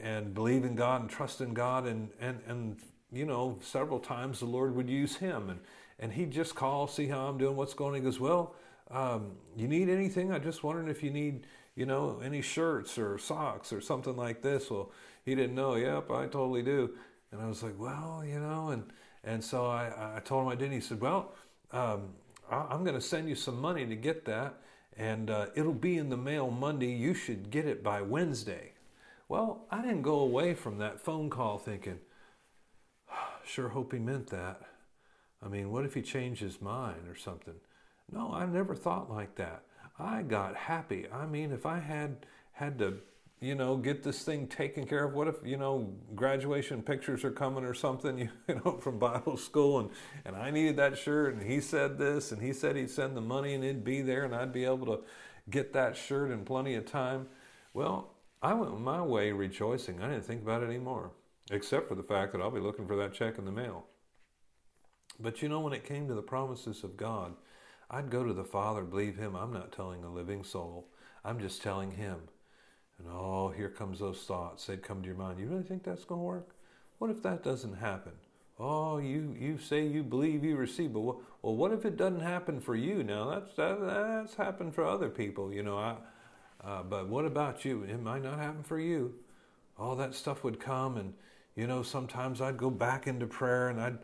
and 0.04 0.34
believing 0.34 0.76
God 0.76 1.02
and 1.02 1.10
trusting 1.10 1.54
God 1.54 1.86
and 1.86 2.10
and 2.20 2.40
and 2.48 2.78
you 3.12 3.26
know 3.26 3.58
several 3.62 4.00
times 4.00 4.40
the 4.40 4.46
Lord 4.46 4.76
would 4.76 4.90
use 4.90 5.16
him. 5.16 5.50
And 5.50 5.60
and 6.00 6.14
he'd 6.14 6.32
just 6.32 6.56
call 6.56 6.88
see 6.88 7.08
how 7.08 7.28
I'm 7.28 7.38
doing 7.38 7.56
what's 7.56 7.74
going 7.74 7.90
on. 7.90 7.96
He 7.96 8.02
goes 8.02 8.20
well 8.20 8.56
um, 8.90 9.34
you 9.58 9.68
need 9.68 9.90
anything? 9.90 10.32
I 10.32 10.40
just 10.40 10.64
wondering 10.64 10.88
if 10.88 11.04
you 11.04 11.12
need 11.12 11.46
you 11.76 11.86
know 11.86 12.20
any 12.24 12.42
shirts 12.42 12.98
or 12.98 13.18
socks 13.18 13.72
or 13.72 13.82
something 13.82 14.16
like 14.16 14.42
this. 14.42 14.70
Well 14.70 14.92
he 15.26 15.36
didn't 15.36 15.56
know. 15.56 15.76
Yep 15.76 16.12
I 16.12 16.24
totally 16.24 16.64
do. 16.64 16.92
And 17.32 17.42
I 17.42 17.48
was 17.48 17.64
like 17.64 17.78
well 17.80 18.24
you 18.26 18.40
know 18.40 18.70
and 18.70 18.84
and 19.24 19.44
so 19.44 19.66
I, 19.66 20.16
I 20.18 20.20
told 20.20 20.44
him 20.44 20.50
I 20.50 20.56
didn't. 20.56 20.74
he 20.74 20.80
said 20.82 21.02
well 21.02 21.34
um, 21.72 22.10
I'm 22.50 22.84
going 22.84 22.96
to 22.96 23.02
send 23.02 23.28
you 23.28 23.36
some 23.36 23.60
money 23.60 23.86
to 23.86 23.96
get 23.96 24.24
that 24.26 24.62
and 24.98 25.30
uh, 25.30 25.48
it'll 25.56 25.74
be 25.74 25.98
in 25.98 26.10
the 26.10 26.18
mail 26.18 26.50
Monday. 26.50 26.92
You 26.92 27.14
should 27.14 27.52
get 27.52 27.66
it 27.66 27.84
by 27.84 28.02
Wednesday. 28.02 28.74
Well, 29.30 29.66
I 29.70 29.82
didn't 29.82 30.02
go 30.02 30.20
away 30.20 30.54
from 30.54 30.78
that 30.80 31.00
phone 31.00 31.30
call 31.30 31.58
thinking, 31.58 32.00
sure 33.46 33.70
hope 33.70 33.94
he 33.94 34.00
meant 34.00 34.28
that. 34.28 34.62
I 35.44 35.48
mean, 35.50 35.72
what 35.72 35.86
if 35.86 35.94
he 35.94 36.02
changed 36.02 36.42
his 36.42 36.62
mind 36.62 37.08
or 37.08 37.16
something? 37.16 37.56
No, 38.12 38.32
I 38.34 38.46
never 38.46 38.74
thought 38.74 39.12
like 39.12 39.36
that. 39.36 39.64
I 40.00 40.24
got 40.24 40.56
happy. 40.56 41.06
I 41.12 41.26
mean, 41.26 41.52
if 41.52 41.66
I 41.66 41.80
had 41.80 42.26
had 42.54 42.80
to 42.80 42.98
you 43.40 43.54
know, 43.54 43.78
get 43.78 44.04
this 44.04 44.24
thing 44.24 44.48
taken 44.48 44.86
care 44.86 45.04
of. 45.04 45.14
What 45.14 45.28
if, 45.28 45.36
you 45.44 45.58
know, 45.58 45.94
graduation 46.16 46.82
pictures 46.82 47.24
are 47.24 47.32
coming 47.32 47.64
or 47.64 47.74
something, 47.74 48.18
you, 48.48 48.56
know, 48.66 48.78
from 48.82 48.98
Bible 48.98 49.38
school 49.38 49.80
and, 49.80 49.90
and 50.26 50.36
I 50.36 50.50
needed 50.50 50.78
that 50.78 50.98
shirt 50.98 51.36
and 51.36 51.44
he 51.44 51.62
said 51.62 51.98
this 51.98 52.32
and 52.32 52.42
he 52.42 52.52
said 52.54 52.76
he'd 52.76 52.90
send 52.90 53.16
the 53.16 53.22
money 53.22 53.54
and 53.54 53.64
it'd 53.64 53.84
be 53.84 54.02
there 54.02 54.24
and 54.24 54.36
I'd 54.36 54.54
be 54.54 54.66
able 54.66 54.88
to 54.88 55.02
get 55.50 55.74
that 55.74 55.96
shirt 55.96 56.32
in 56.32 56.46
plenty 56.46 56.76
of 56.76 56.86
time. 56.86 57.28
Well, 57.74 58.14
I 58.42 58.54
went 58.54 58.80
my 58.80 59.02
way 59.02 59.32
rejoicing. 59.32 60.02
I 60.02 60.10
didn't 60.10 60.26
think 60.26 60.42
about 60.42 60.64
it 60.64 60.68
anymore, 60.68 61.12
except 61.52 61.88
for 61.88 61.96
the 61.96 62.04
fact 62.04 62.32
that 62.32 62.42
I'll 62.42 62.52
be 62.52 62.60
looking 62.60 62.88
for 62.88 62.96
that 62.98 63.14
check 63.14 63.38
in 63.38 63.46
the 63.46 63.52
mail. 63.52 63.86
But 65.20 65.42
you 65.42 65.50
know, 65.50 65.60
when 65.60 65.74
it 65.74 65.84
came 65.84 66.08
to 66.08 66.14
the 66.14 66.22
promises 66.22 66.84
of 66.84 66.98
God, 66.98 67.36
I'd 67.90 68.10
go 68.10 68.24
to 68.24 68.34
the 68.34 68.44
Father, 68.44 68.84
believe 68.84 69.18
Him. 69.18 69.36
I'm 69.36 69.54
not 69.54 69.72
telling 69.72 70.04
a 70.04 70.12
living 70.12 70.44
soul, 70.44 70.90
I'm 71.24 71.40
just 71.40 71.62
telling 71.62 71.92
Him. 71.92 72.18
And 73.00 73.08
oh, 73.12 73.50
here 73.56 73.70
comes 73.70 74.00
those 74.00 74.22
thoughts. 74.22 74.66
They'd 74.66 74.82
come 74.82 75.02
to 75.02 75.08
your 75.08 75.18
mind. 75.18 75.40
You 75.40 75.48
really 75.48 75.64
think 75.64 75.84
that's 75.84 76.06
going 76.06 76.22
to 76.22 76.26
work? 76.26 76.50
What 76.98 77.12
if 77.12 77.22
that 77.24 77.44
doesn't 77.44 77.76
happen? 77.76 78.14
Oh, 78.60 78.98
you, 78.98 79.36
you 79.40 79.60
say 79.60 79.86
you 79.86 80.02
believe 80.02 80.44
you 80.44 80.56
receive, 80.56 80.94
but 80.94 81.02
what, 81.02 81.18
well, 81.44 81.56
what 81.56 81.72
if 81.72 81.86
it 81.86 81.96
doesn't 81.96 82.22
happen 82.22 82.60
for 82.60 82.76
you? 82.76 83.04
Now 83.04 83.30
that's 83.30 83.56
that, 83.56 83.80
that's 83.80 84.34
happened 84.34 84.74
for 84.74 84.84
other 84.84 85.10
people, 85.10 85.54
you 85.54 85.62
know. 85.62 85.78
I, 85.78 85.96
uh, 86.64 86.82
but 86.82 87.08
what 87.08 87.26
about 87.26 87.64
you? 87.66 87.84
It 87.84 88.02
might 88.02 88.24
not 88.24 88.40
happen 88.40 88.64
for 88.64 88.80
you. 88.80 89.14
All 89.78 89.96
that 89.98 90.16
stuff 90.16 90.44
would 90.44 90.60
come, 90.60 90.98
and 90.98 91.14
you 91.56 91.68
know, 91.68 91.84
sometimes 91.84 92.42
I'd 92.42 92.58
go 92.58 92.72
back 92.72 93.06
into 93.06 93.28
prayer 93.28 93.70
and 93.70 93.80
I'd, 93.80 94.00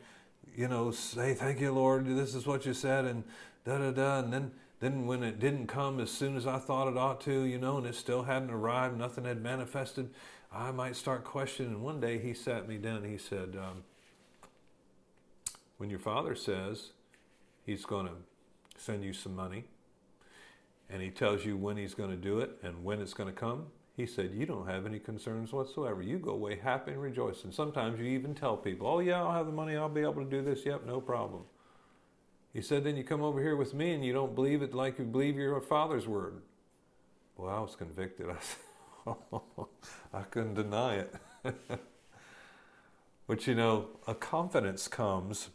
you 0.56 0.68
know, 0.68 0.92
say, 0.92 1.34
"Thank 1.34 1.60
you, 1.60 1.72
Lord. 1.72 2.06
This 2.06 2.36
is 2.36 2.46
what 2.46 2.64
you 2.64 2.76
said," 2.76 3.06
and 3.06 3.24
da 3.66 3.80
da 3.80 3.90
da, 3.90 4.20
and 4.20 4.32
then 4.32 4.52
then 4.84 5.06
when 5.06 5.24
it 5.24 5.40
didn't 5.40 5.68
come 5.68 6.00
as 6.00 6.12
soon 6.12 6.36
as 6.36 6.46
I 6.46 6.60
thought 6.60 6.88
it 6.88 6.98
ought 6.98 7.22
to, 7.22 7.44
you 7.44 7.58
know, 7.58 7.78
and 7.78 7.88
it 7.88 7.96
still 7.96 8.24
hadn't 8.24 8.52
arrived, 8.52 8.98
nothing 8.98 9.26
had 9.26 9.42
manifested, 9.42 10.10
I 10.52 10.72
might 10.72 10.96
start 10.96 11.24
questioning. 11.24 11.82
One 11.82 12.00
day 12.00 12.20
he 12.20 12.34
sat 12.34 12.68
me 12.68 12.78
down. 12.78 13.04
He 13.04 13.18
said, 13.18 13.56
um, 13.56 13.84
"When 15.78 15.90
your 15.90 16.00
father 16.00 16.36
says 16.36 16.92
he's 17.66 17.86
going 17.86 18.08
to 18.08 18.14
send 18.78 19.04
you 19.04 19.14
some 19.14 19.36
money, 19.36 19.66
and 20.90 21.02
he 21.02 21.10
tells 21.10 21.46
you 21.46 21.58
when 21.58 21.78
he's 21.78 21.94
going 21.96 22.12
to 22.12 22.18
do 22.18 22.40
it 22.40 22.60
and 22.62 22.84
when 22.84 23.02
it's 23.02 23.14
going 23.14 23.34
to 23.34 23.40
come." 23.40 23.68
He 23.96 24.08
said, 24.08 24.34
You 24.34 24.46
don't 24.48 24.68
have 24.68 24.88
any 24.88 24.98
concerns 24.98 25.54
whatsoever. 25.54 26.02
You 26.02 26.18
go 26.18 26.32
away 26.32 26.56
happy 26.58 26.94
and 26.94 27.02
rejoicing. 27.02 27.52
Sometimes 27.52 28.00
you 28.00 28.06
even 28.06 28.34
tell 28.34 28.58
people, 28.58 28.88
Oh, 28.88 29.00
yeah, 29.00 29.22
I'll 29.22 29.32
have 29.32 29.46
the 29.46 29.52
money. 29.52 29.76
I'll 29.76 29.88
be 29.88 30.02
able 30.02 30.24
to 30.24 30.30
do 30.30 30.42
this. 30.42 30.66
Yep, 30.66 30.86
no 30.88 31.00
problem. 31.00 31.44
He 32.54 32.62
said, 32.62 32.84
Then 32.84 32.96
you 32.96 33.04
come 33.04 33.24
over 33.24 33.42
here 33.42 33.56
with 33.56 33.74
me 33.74 33.94
and 33.94 34.06
you 34.06 34.14
don't 34.14 34.36
believe 34.36 34.62
it 34.62 34.74
like 34.74 35.00
you 35.00 35.06
believe 35.06 35.36
your 35.36 35.60
father's 35.62 36.08
word. 36.08 36.42
Well, 37.36 37.50
I 37.50 37.60
was 37.60 37.76
convicted. 37.76 38.28
I 38.30 38.36
said, 38.40 39.16
I 40.14 40.22
couldn't 40.22 40.54
deny 40.54 40.96
it. 40.96 41.16
but 43.28 43.48
you 43.48 43.56
know, 43.56 43.88
a 44.08 44.14
confidence 44.14 44.88
comes 44.88 45.50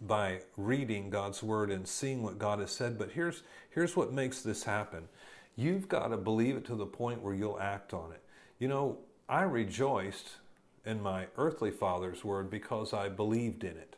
by 0.00 0.40
reading 0.56 1.08
God's 1.08 1.42
word 1.42 1.70
and 1.70 1.86
seeing 1.86 2.22
what 2.22 2.38
God 2.38 2.58
has 2.58 2.72
said. 2.72 2.98
But 2.98 3.12
here's, 3.12 3.42
here's 3.70 3.96
what 3.96 4.12
makes 4.12 4.42
this 4.42 4.64
happen 4.64 5.08
you've 5.56 5.88
got 5.88 6.08
to 6.08 6.16
believe 6.16 6.56
it 6.56 6.64
to 6.64 6.74
the 6.74 6.84
point 6.86 7.22
where 7.22 7.32
you'll 7.32 7.60
act 7.60 7.94
on 7.94 8.10
it. 8.10 8.20
You 8.58 8.66
know, 8.66 8.98
I 9.28 9.42
rejoiced 9.42 10.30
in 10.84 11.00
my 11.00 11.26
earthly 11.36 11.70
father's 11.70 12.24
word 12.24 12.50
because 12.50 12.92
I 12.92 13.08
believed 13.08 13.62
in 13.62 13.76
it. 13.76 13.94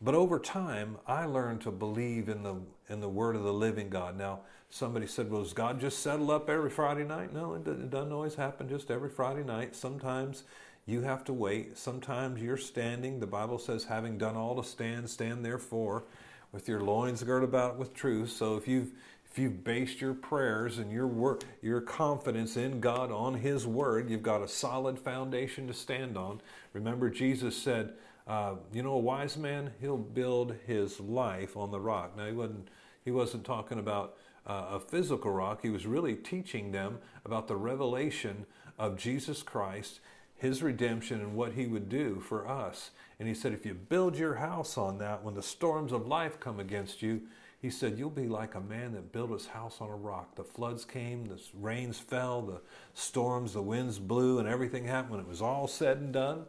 But 0.00 0.14
over 0.14 0.38
time, 0.38 0.98
I 1.06 1.24
learned 1.24 1.62
to 1.62 1.70
believe 1.70 2.28
in 2.28 2.42
the 2.42 2.56
in 2.88 3.00
the 3.00 3.08
word 3.08 3.36
of 3.36 3.42
the 3.42 3.52
living 3.52 3.88
God. 3.88 4.18
Now, 4.18 4.40
somebody 4.68 5.06
said, 5.06 5.30
"Well, 5.30 5.42
does 5.42 5.52
God 5.52 5.80
just 5.80 6.00
settle 6.00 6.30
up 6.30 6.50
every 6.50 6.70
Friday 6.70 7.04
night?" 7.04 7.32
No, 7.32 7.54
it 7.54 7.64
doesn't 7.64 8.12
always 8.12 8.34
happen 8.34 8.68
just 8.68 8.90
every 8.90 9.08
Friday 9.08 9.42
night. 9.42 9.74
Sometimes 9.74 10.44
you 10.84 11.00
have 11.00 11.24
to 11.24 11.32
wait. 11.32 11.78
Sometimes 11.78 12.42
you're 12.42 12.58
standing. 12.58 13.20
The 13.20 13.26
Bible 13.26 13.58
says, 13.58 13.84
"Having 13.84 14.18
done 14.18 14.36
all 14.36 14.56
to 14.56 14.64
stand, 14.64 15.08
stand 15.08 15.44
therefore, 15.44 16.04
with 16.52 16.68
your 16.68 16.82
loins 16.82 17.22
girded 17.22 17.48
about 17.48 17.78
with 17.78 17.94
truth." 17.94 18.30
So 18.30 18.56
if 18.56 18.68
you've 18.68 18.92
if 19.30 19.38
you've 19.40 19.64
based 19.64 20.00
your 20.00 20.14
prayers 20.14 20.78
and 20.78 20.92
your 20.92 21.08
work, 21.08 21.42
your 21.60 21.80
confidence 21.80 22.56
in 22.56 22.78
God 22.78 23.10
on 23.10 23.34
His 23.34 23.66
Word, 23.66 24.08
you've 24.08 24.22
got 24.22 24.42
a 24.42 24.46
solid 24.46 24.96
foundation 24.96 25.66
to 25.66 25.72
stand 25.72 26.16
on. 26.16 26.40
Remember, 26.72 27.10
Jesus 27.10 27.56
said, 27.56 27.94
uh, 28.26 28.54
"You 28.72 28.82
know, 28.82 28.92
a 28.92 28.98
wise 28.98 29.36
man 29.36 29.72
he'll 29.80 29.96
build 29.96 30.54
his 30.66 31.00
life 31.00 31.56
on 31.56 31.70
the 31.70 31.80
rock." 31.80 32.16
Now 32.16 32.26
he 32.26 32.32
wasn't 32.32 32.68
he 33.04 33.10
wasn't 33.10 33.44
talking 33.44 33.78
about 33.78 34.16
uh, 34.46 34.66
a 34.72 34.80
physical 34.80 35.30
rock. 35.30 35.60
He 35.62 35.70
was 35.70 35.86
really 35.86 36.14
teaching 36.14 36.72
them 36.72 36.98
about 37.24 37.48
the 37.48 37.56
revelation 37.56 38.46
of 38.78 38.96
Jesus 38.96 39.42
Christ, 39.42 40.00
His 40.36 40.62
redemption, 40.62 41.20
and 41.20 41.34
what 41.34 41.52
He 41.52 41.66
would 41.66 41.88
do 41.88 42.20
for 42.20 42.48
us. 42.48 42.90
And 43.18 43.28
He 43.28 43.34
said, 43.34 43.52
if 43.52 43.64
you 43.64 43.74
build 43.74 44.16
your 44.16 44.36
house 44.36 44.76
on 44.76 44.98
that, 44.98 45.22
when 45.22 45.34
the 45.34 45.42
storms 45.42 45.92
of 45.92 46.06
life 46.06 46.40
come 46.40 46.60
against 46.60 47.02
you, 47.02 47.22
he 47.60 47.70
said, 47.70 47.98
You'll 47.98 48.10
be 48.10 48.28
like 48.28 48.56
a 48.56 48.60
man 48.60 48.92
that 48.92 49.10
built 49.10 49.30
his 49.30 49.46
house 49.46 49.80
on 49.80 49.88
a 49.88 49.96
rock. 49.96 50.34
The 50.34 50.44
floods 50.44 50.84
came, 50.84 51.24
the 51.24 51.40
rains 51.54 51.98
fell, 51.98 52.42
the 52.42 52.60
storms, 52.92 53.54
the 53.54 53.62
winds 53.62 53.98
blew, 53.98 54.38
and 54.38 54.46
everything 54.46 54.84
happened. 54.84 55.12
When 55.12 55.20
it 55.20 55.26
was 55.26 55.40
all 55.40 55.66
said 55.66 55.96
and 55.96 56.12
done, 56.12 56.44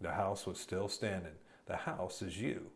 the 0.00 0.12
house 0.12 0.46
was 0.46 0.58
still 0.58 0.88
standing. 0.88 1.32
The 1.66 1.76
house 1.76 2.22
is 2.22 2.40
you. 2.40 2.66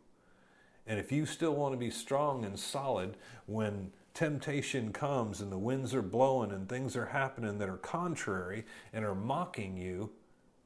And 0.87 0.99
if 0.99 1.13
you 1.13 1.27
still 1.27 1.55
want 1.55 1.73
to 1.73 1.79
be 1.79 1.91
strong 1.91 2.45
and 2.45 2.59
solid 2.59 3.17
when 3.47 3.93
temptation 4.15 4.93
comes 4.93 5.41
and 5.41 5.53
the 5.53 5.59
winds 5.59 5.95
are 5.95 6.03
blowing 6.03 6.51
and 6.51 6.69
things 6.69 6.97
are 6.97 7.07
happening 7.07 7.59
that 7.59 7.69
are 7.69 7.77
contrary 7.77 8.65
and 8.93 9.05
are 9.05 9.15
mocking 9.15 9.77
you, 9.77 10.11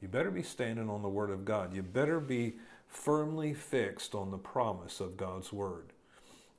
you 0.01 0.09
better 0.09 0.31
be 0.31 0.43
standing 0.43 0.89
on 0.89 1.03
the 1.03 1.09
Word 1.09 1.31
of 1.31 1.45
God. 1.45 1.75
You 1.75 1.83
better 1.83 2.21
be 2.21 2.55
firmly 2.87 3.55
fixed 3.55 4.15
on 4.15 4.31
the 4.31 4.39
promise 4.39 5.01
of 5.01 5.17
God's 5.17 5.53
Word. 5.53 5.93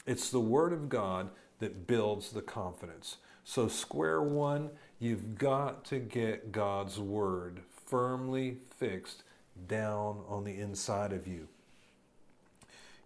It's 0.05 0.29
the 0.29 0.39
Word 0.39 0.73
of 0.73 0.89
God 0.89 1.29
that 1.59 1.87
builds 1.87 2.31
the 2.31 2.41
confidence. 2.41 3.17
So, 3.43 3.67
square 3.67 4.21
one, 4.21 4.71
you've 4.99 5.37
got 5.37 5.85
to 5.85 5.99
get 5.99 6.51
God's 6.51 6.99
Word 6.99 7.61
firmly 7.85 8.57
fixed 8.77 9.23
down 9.67 10.21
on 10.27 10.43
the 10.43 10.59
inside 10.59 11.13
of 11.13 11.27
you. 11.27 11.47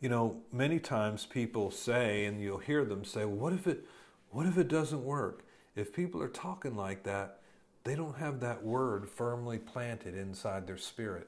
You 0.02 0.10
know, 0.10 0.38
many 0.52 0.80
times 0.80 1.26
people 1.26 1.72
say, 1.72 2.26
and 2.26 2.42
you'll 2.42 2.60
hear 2.60 2.86
them 2.86 3.04
say, 3.04 3.26
"What 3.26 3.54
if 3.54 3.68
it, 3.68 3.86
what 4.32 4.46
if 4.46 4.58
it 4.58 4.68
doesn't 4.68 5.04
work?" 5.04 5.44
If 5.76 5.94
people 5.94 6.22
are 6.22 6.30
talking 6.30 6.76
like 6.76 7.04
that, 7.04 7.40
they 7.84 7.96
don't 7.96 8.18
have 8.18 8.40
that 8.40 8.64
word 8.64 9.10
firmly 9.10 9.58
planted 9.58 10.16
inside 10.16 10.68
their 10.68 10.78
spirit. 10.78 11.28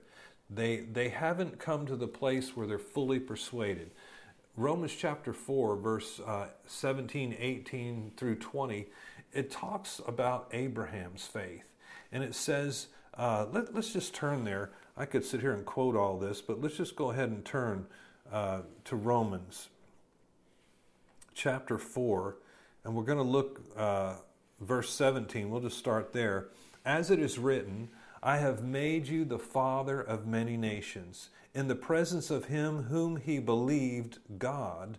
They 0.49 0.81
they 0.81 1.09
haven't 1.09 1.59
come 1.59 1.85
to 1.85 1.95
the 1.95 2.07
place 2.07 2.55
where 2.55 2.67
they're 2.67 2.79
fully 2.79 3.19
persuaded. 3.19 3.91
Romans 4.57 4.93
chapter 4.93 5.31
4, 5.33 5.77
verse 5.77 6.19
uh, 6.19 6.47
17, 6.67 7.35
18 7.39 8.11
through 8.17 8.35
20, 8.35 8.87
it 9.31 9.49
talks 9.49 10.01
about 10.05 10.49
Abraham's 10.51 11.25
faith. 11.25 11.63
And 12.11 12.21
it 12.23 12.35
says, 12.35 12.87
uh, 13.13 13.45
let, 13.51 13.69
us 13.69 13.93
just 13.93 14.13
turn 14.13 14.43
there. 14.43 14.71
I 14.97 15.05
could 15.05 15.23
sit 15.23 15.41
here 15.41 15.53
and 15.53 15.65
quote 15.65 15.95
all 15.95 16.17
this, 16.17 16.41
but 16.41 16.61
let's 16.61 16.77
just 16.77 16.95
go 16.95 17.11
ahead 17.11 17.29
and 17.29 17.43
turn 17.43 17.85
uh, 18.31 18.61
to 18.85 18.95
Romans 18.95 19.69
chapter 21.33 21.77
4. 21.77 22.35
And 22.83 22.95
we're 22.95 23.03
going 23.03 23.17
to 23.17 23.23
look, 23.23 23.61
uh, 23.77 24.15
verse 24.59 24.91
17. 24.93 25.49
We'll 25.49 25.61
just 25.61 25.77
start 25.77 26.13
there. 26.13 26.47
As 26.85 27.11
it 27.11 27.19
is 27.19 27.37
written, 27.37 27.89
I 28.23 28.37
have 28.37 28.63
made 28.63 29.07
you 29.07 29.25
the 29.25 29.39
father 29.39 30.01
of 30.01 30.27
many 30.27 30.57
nations 30.57 31.29
in 31.53 31.67
the 31.67 31.75
presence 31.75 32.29
of 32.29 32.45
him 32.45 32.83
whom 32.83 33.17
he 33.17 33.39
believed, 33.39 34.19
God, 34.37 34.97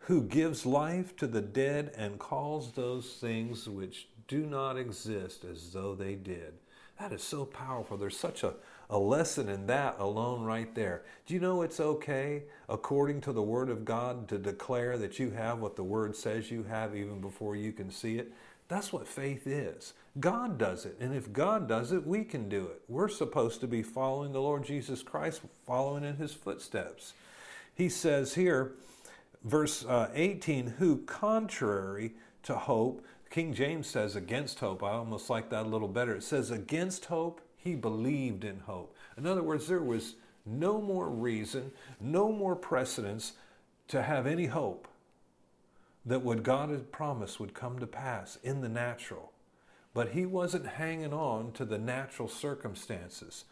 who 0.00 0.22
gives 0.22 0.66
life 0.66 1.14
to 1.16 1.26
the 1.26 1.40
dead 1.40 1.92
and 1.96 2.18
calls 2.18 2.72
those 2.72 3.14
things 3.14 3.68
which 3.68 4.08
do 4.26 4.46
not 4.46 4.76
exist 4.76 5.44
as 5.44 5.72
though 5.72 5.94
they 5.94 6.14
did. 6.14 6.54
That 6.98 7.12
is 7.12 7.22
so 7.22 7.44
powerful. 7.44 7.96
There's 7.96 8.16
such 8.16 8.42
a, 8.42 8.54
a 8.92 8.98
lesson 8.98 9.48
in 9.48 9.66
that 9.66 9.96
alone 9.98 10.42
right 10.42 10.72
there. 10.74 11.02
Do 11.24 11.32
you 11.32 11.40
know 11.40 11.62
it's 11.62 11.80
okay, 11.80 12.42
according 12.68 13.22
to 13.22 13.32
the 13.32 13.42
Word 13.42 13.70
of 13.70 13.86
God, 13.86 14.28
to 14.28 14.38
declare 14.38 14.98
that 14.98 15.18
you 15.18 15.30
have 15.30 15.60
what 15.60 15.76
the 15.76 15.82
Word 15.82 16.14
says 16.14 16.50
you 16.50 16.62
have 16.64 16.94
even 16.94 17.20
before 17.20 17.56
you 17.56 17.72
can 17.72 17.90
see 17.90 18.18
it? 18.18 18.30
That's 18.68 18.92
what 18.92 19.08
faith 19.08 19.46
is. 19.46 19.94
God 20.20 20.58
does 20.58 20.84
it. 20.84 20.96
And 21.00 21.14
if 21.14 21.32
God 21.32 21.66
does 21.66 21.90
it, 21.92 22.06
we 22.06 22.22
can 22.22 22.50
do 22.50 22.66
it. 22.66 22.82
We're 22.86 23.08
supposed 23.08 23.60
to 23.62 23.66
be 23.66 23.82
following 23.82 24.32
the 24.32 24.42
Lord 24.42 24.62
Jesus 24.62 25.02
Christ, 25.02 25.40
following 25.66 26.04
in 26.04 26.16
his 26.16 26.34
footsteps. 26.34 27.14
He 27.74 27.88
says 27.88 28.34
here, 28.34 28.72
verse 29.42 29.86
uh, 29.86 30.10
18, 30.14 30.74
who 30.78 30.98
contrary 30.98 32.12
to 32.42 32.54
hope, 32.54 33.04
King 33.30 33.54
James 33.54 33.86
says 33.86 34.16
against 34.16 34.58
hope. 34.60 34.82
I 34.82 34.90
almost 34.90 35.30
like 35.30 35.48
that 35.48 35.64
a 35.64 35.68
little 35.68 35.88
better. 35.88 36.14
It 36.14 36.22
says 36.22 36.50
against 36.50 37.06
hope, 37.06 37.40
he 37.62 37.74
believed 37.74 38.44
in 38.44 38.60
hope. 38.60 38.94
In 39.16 39.26
other 39.26 39.42
words, 39.42 39.66
there 39.66 39.82
was 39.82 40.14
no 40.44 40.80
more 40.80 41.08
reason, 41.08 41.72
no 42.00 42.32
more 42.32 42.56
precedence 42.56 43.34
to 43.88 44.02
have 44.02 44.26
any 44.26 44.46
hope 44.46 44.88
that 46.04 46.22
what 46.22 46.42
God 46.42 46.70
had 46.70 46.90
promised 46.90 47.38
would 47.38 47.54
come 47.54 47.78
to 47.78 47.86
pass 47.86 48.36
in 48.42 48.60
the 48.60 48.68
natural. 48.68 49.32
But 49.94 50.10
he 50.10 50.26
wasn't 50.26 50.66
hanging 50.66 51.12
on 51.12 51.52
to 51.52 51.64
the 51.64 51.78
natural 51.78 52.28
circumstances. 52.28 53.44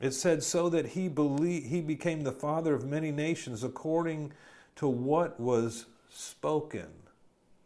It 0.00 0.12
said, 0.12 0.44
so 0.44 0.68
that 0.68 0.88
he, 0.88 1.08
believed, 1.08 1.66
he 1.66 1.80
became 1.80 2.22
the 2.22 2.30
father 2.30 2.74
of 2.74 2.84
many 2.84 3.10
nations 3.10 3.64
according 3.64 4.32
to 4.76 4.86
what 4.86 5.40
was 5.40 5.86
spoken, 6.08 6.86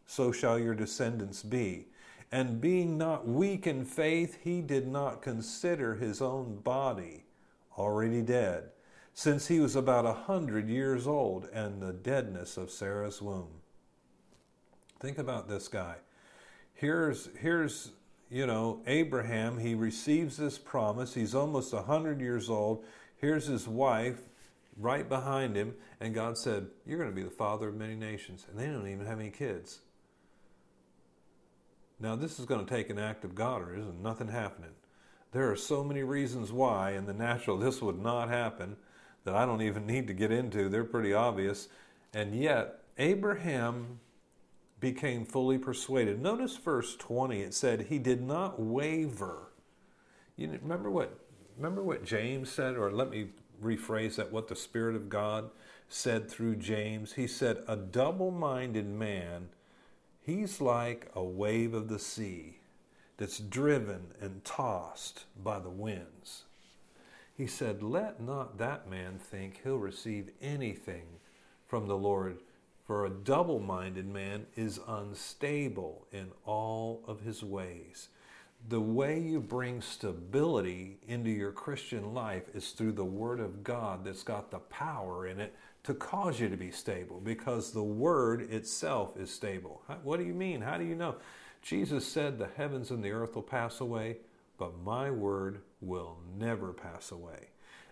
so 0.07 0.33
shall 0.33 0.59
your 0.59 0.75
descendants 0.75 1.43
be. 1.43 1.89
And 2.33 2.63
being 2.63 2.97
not 2.97 3.29
weak 3.29 3.67
in 3.67 3.85
faith, 3.85 4.39
he 4.43 4.63
did 4.63 4.89
not 4.89 5.21
consider 5.21 5.97
his 5.97 6.23
own 6.23 6.57
body 6.57 7.27
already 7.77 8.23
dead, 8.23 8.71
since 9.13 9.49
he 9.49 9.61
was 9.61 9.77
about 9.77 10.07
a 10.07 10.15
hundred 10.15 10.67
years 10.69 11.07
old 11.07 11.47
and 11.53 11.83
the 11.83 11.93
deadness 11.93 12.57
of 12.57 12.71
Sarah's 12.71 13.21
womb. 13.21 13.61
Think 14.99 15.19
about 15.19 15.47
this 15.47 15.69
guy. 15.69 15.97
Here's, 16.73 17.29
here's 17.39 17.93
you 18.31 18.47
know, 18.47 18.81
Abraham, 18.87 19.59
he 19.59 19.75
receives 19.75 20.39
this 20.39 20.57
promise. 20.57 21.13
He's 21.13 21.35
almost 21.35 21.75
a 21.75 21.77
100 21.77 22.19
years 22.19 22.49
old. 22.49 22.83
Here's 23.19 23.47
his 23.47 23.69
wife 23.69 24.21
right 24.79 25.07
behind 25.07 25.55
him, 25.55 25.75
and 26.01 26.15
God 26.15 26.39
said, 26.39 26.69
You're 26.87 26.99
going 26.99 27.11
to 27.11 27.15
be 27.15 27.23
the 27.23 27.31
father 27.31 27.69
of 27.69 27.75
many 27.75 27.95
nations. 27.95 28.47
And 28.49 28.59
they 28.59 28.67
don't 28.67 28.89
even 28.89 29.05
have 29.05 29.21
any 29.21 29.31
kids. 29.31 29.81
Now, 32.03 32.17
this 32.17 32.41
is 32.41 32.47
going 32.47 32.67
to 32.67 32.75
take 32.75 32.91
an 32.91 32.99
act 32.99 33.25
of 33.25 33.37
God, 33.37 33.63
or 33.63 33.77
isn't 33.77 34.03
nothing 34.03 34.27
happening. 34.27 34.73
There 35.31 35.51
are 35.53 35.57
so 35.57 35.85
many 35.85 36.03
reasons 36.03 36.51
why 36.53 36.93
in 36.93 37.07
the 37.07 37.13
natural 37.13 37.57
this 37.57 37.81
would 37.81 38.03
not 38.03 38.29
happen 38.29 38.77
that 39.25 39.37
I 39.37 39.47
don't 39.47 39.63
even 39.63 39.87
need 39.87 40.09
to 40.09 40.13
get 40.13 40.33
into. 40.33 40.69
They're 40.69 40.83
pretty 40.83 41.15
obvious. 41.15 41.69
And 42.13 42.35
yet, 42.35 42.81
Abraham 42.99 44.01
became 44.81 45.25
fully 45.25 45.59
persuaded. 45.59 46.21
Notice 46.21 46.57
verse 46.57 46.97
20, 46.97 47.41
it 47.41 47.55
said, 47.55 47.83
He 47.83 48.01
did 48.01 48.21
not 48.21 48.61
waver. 48.61 49.53
You 50.37 50.59
remember 50.61 50.91
what 50.91 51.19
remember 51.57 51.85
what 51.85 52.05
James 52.05 52.51
said, 52.51 52.77
or 52.77 52.91
let 52.91 53.11
me 53.11 53.29
rephrase 53.63 54.17
that, 54.17 54.33
what 54.33 54.49
the 54.49 54.57
Spirit 54.57 54.97
of 54.97 55.09
God 55.09 55.51
said 55.89 56.29
through 56.29 56.57
James. 56.57 57.13
He 57.13 57.29
said, 57.29 57.63
A 57.69 57.77
double 57.77 58.33
minded 58.33 58.89
man, 58.89 59.51
he's 60.23 60.61
like 60.61 61.11
a 61.15 61.23
wave 61.23 61.75
of 61.75 61.89
the 61.89 61.99
sea 61.99 62.59
that's 63.17 63.39
driven 63.39 64.09
and 64.21 64.45
tossed 64.45 65.25
by 65.43 65.59
the 65.59 65.71
winds. 65.71 66.45
He 67.37 67.47
said, 67.47 67.83
Let 67.83 68.21
not 68.21 68.59
that 68.59 68.89
man 68.89 69.19
think 69.19 69.61
he'll 69.63 69.79
receive 69.79 70.31
anything 70.41 71.05
from 71.67 71.87
the 71.87 71.97
Lord 71.97 72.39
for 72.87 73.07
a 73.07 73.11
double 73.11 73.61
minded 73.61 74.07
man 74.07 74.47
is 74.57 74.81
unstable 74.87 76.07
in 76.13 76.31
all 76.45 77.03
of 77.07 77.21
his 77.21 77.43
ways. 77.43 78.09
The 78.69 78.81
way 78.81 79.19
you 79.19 79.41
bring 79.41 79.81
stability 79.81 80.99
into 81.07 81.31
your 81.31 81.53
Christian 81.53 82.13
life 82.13 82.45
is 82.55 82.71
through 82.73 82.93
the 82.93 83.05
Word 83.05 83.41
of 83.41 83.65
God 83.65 84.05
that's 84.05 84.23
got 84.23 84.51
the 84.51 84.59
power 84.59 85.27
in 85.27 85.41
it 85.41 85.55
to 85.85 85.95
cause 85.95 86.39
you 86.39 86.49
to 86.49 86.57
be 86.57 86.71
stable 86.71 87.21
because 87.21 87.73
the 87.73 87.83
Word 87.83 88.43
itself 88.53 89.17
is 89.17 89.33
stable. 89.33 89.83
What 90.03 90.19
do 90.19 90.25
you 90.25 90.35
mean? 90.35 90.61
How 90.61 90.79
do 90.79 90.85
you 90.85 90.95
know? 90.95 91.17
Jesus 91.63 92.07
said, 92.07 92.39
The 92.39 92.49
heavens 92.57 92.91
and 92.91 93.03
the 93.03 93.13
earth 93.13 93.35
will 93.35 93.43
pass 93.43 93.81
away, 93.81 94.19
but 94.59 94.79
my 94.85 95.11
word 95.11 95.61
will 95.81 96.19
never 96.39 96.73
pass 96.73 97.11
away. 97.11 97.49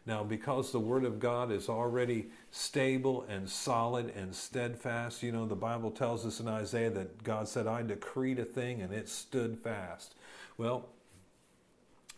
Now, 0.06 0.24
because 0.24 0.72
the 0.72 0.80
Word 0.80 1.04
of 1.04 1.20
God 1.20 1.52
is 1.52 1.68
already 1.68 2.30
stable 2.50 3.26
and 3.28 3.48
solid 3.48 4.12
and 4.16 4.34
steadfast, 4.34 5.22
you 5.22 5.30
know, 5.30 5.46
the 5.46 5.54
Bible 5.54 5.90
tells 5.90 6.24
us 6.24 6.40
in 6.40 6.48
Isaiah 6.48 6.90
that 6.90 7.22
God 7.22 7.48
said, 7.48 7.66
I 7.66 7.82
decreed 7.82 8.38
a 8.38 8.44
thing 8.44 8.80
and 8.80 8.92
it 8.92 9.08
stood 9.08 9.58
fast. 9.58 10.14
Well, 10.56 10.88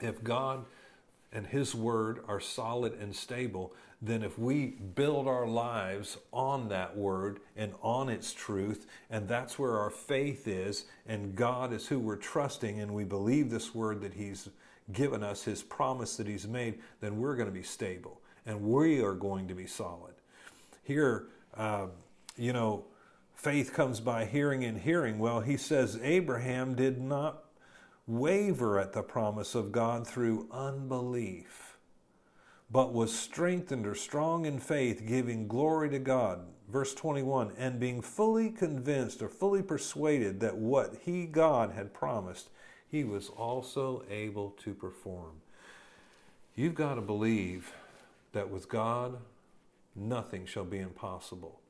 if 0.01 0.23
God 0.23 0.65
and 1.33 1.47
His 1.47 1.75
Word 1.75 2.21
are 2.29 2.41
solid 2.41 2.95
and 3.01 3.15
stable, 3.15 3.73
then 4.01 4.23
if 4.23 4.39
we 4.39 4.67
build 4.67 5.29
our 5.29 5.47
lives 5.47 6.19
on 6.33 6.69
that 6.69 6.97
Word 6.97 7.41
and 7.57 7.73
on 7.83 8.09
its 8.09 8.33
truth, 8.33 8.87
and 9.11 9.29
that's 9.29 9.59
where 9.59 9.79
our 9.79 9.91
faith 9.91 10.49
is, 10.49 10.87
and 11.07 11.35
God 11.37 11.73
is 11.73 11.87
who 11.87 11.99
we're 11.99 12.17
trusting, 12.17 12.81
and 12.81 12.93
we 12.93 13.05
believe 13.05 13.51
this 13.51 13.75
Word 13.75 14.01
that 14.03 14.15
He's 14.15 14.49
given 14.93 15.23
us, 15.23 15.45
His 15.45 15.63
promise 15.63 16.17
that 16.17 16.27
He's 16.27 16.47
made, 16.47 16.81
then 17.01 17.19
we're 17.19 17.37
going 17.37 17.49
to 17.49 17.55
be 17.55 17.63
stable 17.63 18.23
and 18.47 18.63
we 18.63 19.01
are 19.01 19.15
going 19.15 19.49
to 19.49 19.55
be 19.55 19.67
solid. 19.67 20.15
Here, 20.83 21.29
uh, 21.57 21.87
you 22.37 22.53
know, 22.53 22.85
faith 23.35 23.73
comes 23.73 24.01
by 24.01 24.25
hearing 24.25 24.65
and 24.65 24.79
hearing. 24.79 25.19
Well, 25.19 25.41
he 25.41 25.57
says 25.57 25.99
Abraham 26.03 26.75
did 26.75 27.01
not 27.01 27.45
waver 28.07 28.79
at 28.79 28.93
the 28.93 29.03
promise 29.03 29.55
of 29.55 29.73
God 29.73 30.07
through 30.07 30.49
unbelief, 30.51 31.77
but 32.71 32.93
was 32.93 33.17
strengthened 33.17 33.87
or 33.87 33.95
strong 33.95 34.45
in 34.47 34.59
faith, 34.59 35.07
giving 35.07 35.47
glory 35.47 35.91
to 35.91 35.99
God. 35.99 36.47
Verse 36.69 36.95
21 36.95 37.53
and 37.59 37.79
being 37.79 38.01
fully 38.01 38.51
convinced 38.51 39.21
or 39.21 39.29
fully 39.29 39.63
persuaded 39.63 40.41
that 40.41 40.57
what 40.57 40.97
he, 41.05 41.27
God, 41.27 41.73
had 41.73 41.93
promised, 41.93 42.49
he 42.89 43.05
was 43.05 43.29
also 43.29 44.05
able 44.11 44.51
to 44.63 44.73
perform. 44.73 45.43
You've 46.55 46.75
got 46.75 46.95
to 46.95 47.01
believe 47.01 47.73
that 48.33 48.51
with 48.51 48.69
God, 48.69 49.19
nothing 49.95 50.47
shall 50.47 50.65
be 50.65 50.79
impossible. 50.79 51.61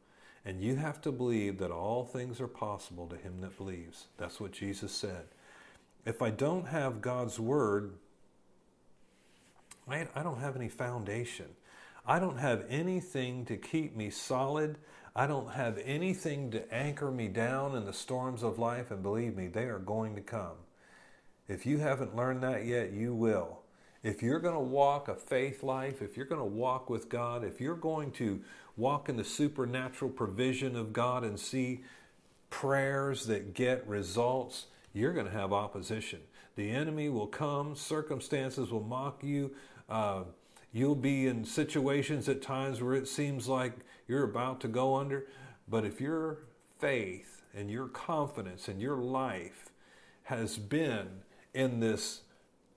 And 0.45 0.63
you 0.63 0.77
have 0.77 1.01
to 1.03 1.13
believe 1.13 1.59
that 1.59 1.71
all 1.71 2.05
things 2.05 2.41
are 2.41 2.49
possible 2.49 3.07
to 3.07 3.17
him 3.17 3.41
that 3.41 3.57
believes. 3.57 4.07
That's 4.19 4.41
what 4.41 4.53
Jesus 4.53 4.93
said. 4.93 5.27
If 6.05 6.23
I 6.23 6.31
don't 6.31 6.67
have 6.67 7.01
God's 7.01 7.39
word, 7.39 7.95
I, 9.89 10.09
I 10.15 10.23
don't 10.23 10.41
have 10.41 10.57
any 10.57 10.69
foundation. 10.69 11.47
I 12.07 12.19
don't 12.19 12.39
have 12.39 12.65
anything 12.69 13.45
to 13.47 13.57
keep 13.57 13.97
me 13.97 14.11
solid. 14.11 14.79
I 15.15 15.27
don't 15.27 15.53
have 15.53 15.79
anything 15.85 16.51
to 16.53 16.75
anchor 16.75 17.11
me 17.11 17.29
down 17.29 17.77
in 17.77 17.85
the 17.85 17.93
storms 17.93 18.43
of 18.43 18.59
life. 18.59 18.91
And 18.91 19.03
believe 19.03 19.37
me, 19.37 19.47
they 19.47 19.65
are 19.65 19.79
going 19.79 20.17
to 20.17 20.21
come. 20.21 20.57
If 21.49 21.67
you 21.67 21.79
haven't 21.79 22.17
learned 22.17 22.43
that 22.43 22.65
yet, 22.65 22.93
you 22.93 23.15
will. 23.15 23.61
If 24.03 24.23
you're 24.23 24.41
going 24.41 24.55
to 24.55 24.61
walk 24.61 25.07
a 25.07 25.15
faith 25.15 25.63
life, 25.63 26.03
if 26.03 26.17
you're 26.17 26.27
going 26.27 26.41
to 26.41 26.45
walk 26.45 26.91
with 26.91 27.09
God, 27.09 27.45
if 27.45 27.61
you're 27.61 27.77
going 27.77 28.11
to 28.13 28.41
walk 28.77 29.09
in 29.09 29.17
the 29.17 29.25
supernatural 29.25 30.11
provision 30.11 30.75
of 30.75 30.93
God 30.93 31.23
and 31.23 31.39
see 31.39 31.85
prayers 32.51 33.27
that 33.27 33.55
get 33.55 33.87
results, 33.87 34.67
you're 34.93 35.13
going 35.13 35.27
to 35.27 35.33
have 35.33 35.53
opposition. 35.53 36.21
The 36.57 36.71
enemy 36.71 37.09
will 37.09 37.27
come, 37.27 37.75
circumstances 37.75 38.71
will 38.71 38.83
mock 38.83 39.23
you. 39.25 39.53
Uh, 39.89 40.25
you'll 40.73 40.95
be 40.95 41.27
in 41.27 41.45
situations 41.45 42.29
at 42.29 42.43
times 42.43 42.83
where 42.83 42.95
it 42.95 43.09
seems 43.09 43.49
like 43.49 43.73
you're 44.07 44.25
about 44.25 44.61
to 44.61 44.69
go 44.69 44.97
under. 44.97 45.27
But 45.69 45.85
if 45.85 46.01
your 46.01 46.39
faith 46.79 47.43
and 47.55 47.71
your 47.71 47.89
confidence 47.89 48.69
and 48.69 48.81
your 48.81 48.97
life 48.97 49.71
has 50.25 50.59
been 50.59 51.09
in 51.55 51.81
this 51.81 52.23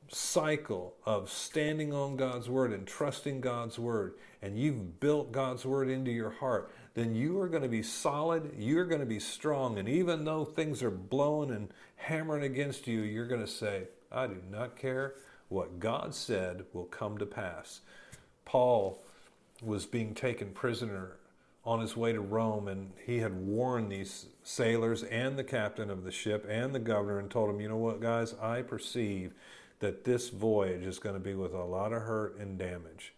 cycle 0.09 0.93
of 1.05 1.29
standing 1.29 1.91
on 1.93 2.15
God's 2.15 2.49
word 2.49 2.71
and 2.71 2.85
trusting 2.85 3.41
God's 3.41 3.79
word, 3.79 4.13
and 4.41 4.57
you've 4.57 4.99
built 4.99 5.31
God's 5.31 5.65
word 5.65 5.89
into 5.89 6.11
your 6.11 6.29
heart, 6.29 6.71
then 6.93 7.15
you 7.15 7.39
are 7.39 7.49
going 7.49 7.63
to 7.63 7.69
be 7.69 7.83
solid, 7.83 8.53
you're 8.57 8.85
going 8.85 9.01
to 9.01 9.05
be 9.05 9.19
strong, 9.19 9.77
and 9.77 9.89
even 9.89 10.23
though 10.23 10.45
things 10.45 10.83
are 10.83 10.91
blowing 10.91 11.51
and 11.51 11.69
hammering 11.95 12.43
against 12.43 12.87
you, 12.87 13.01
you're 13.01 13.27
going 13.27 13.41
to 13.41 13.47
say, 13.47 13.87
I 14.11 14.27
do 14.27 14.37
not 14.49 14.75
care. 14.75 15.15
What 15.49 15.79
God 15.79 16.15
said 16.15 16.65
will 16.73 16.85
come 16.85 17.17
to 17.17 17.25
pass. 17.25 17.81
Paul 18.45 19.03
was 19.61 19.85
being 19.85 20.13
taken 20.13 20.49
prisoner 20.51 21.17
on 21.63 21.79
his 21.79 21.97
way 21.97 22.13
to 22.13 22.21
Rome, 22.21 22.67
and 22.67 22.91
he 23.05 23.17
had 23.17 23.33
warned 23.33 23.91
these 23.91 24.27
sailors 24.43 25.03
and 25.03 25.37
the 25.37 25.43
captain 25.43 25.89
of 25.89 26.03
the 26.03 26.11
ship 26.11 26.45
and 26.47 26.73
the 26.73 26.79
governor 26.79 27.19
and 27.19 27.29
told 27.29 27.49
them, 27.49 27.59
You 27.59 27.69
know 27.69 27.77
what, 27.77 28.01
guys, 28.01 28.35
I 28.41 28.61
perceive 28.61 29.33
that 29.79 30.03
this 30.03 30.29
voyage 30.29 30.85
is 30.85 30.99
going 30.99 31.15
to 31.15 31.19
be 31.19 31.33
with 31.33 31.53
a 31.53 31.63
lot 31.63 31.91
of 31.91 32.03
hurt 32.03 32.37
and 32.37 32.57
damage. 32.57 33.13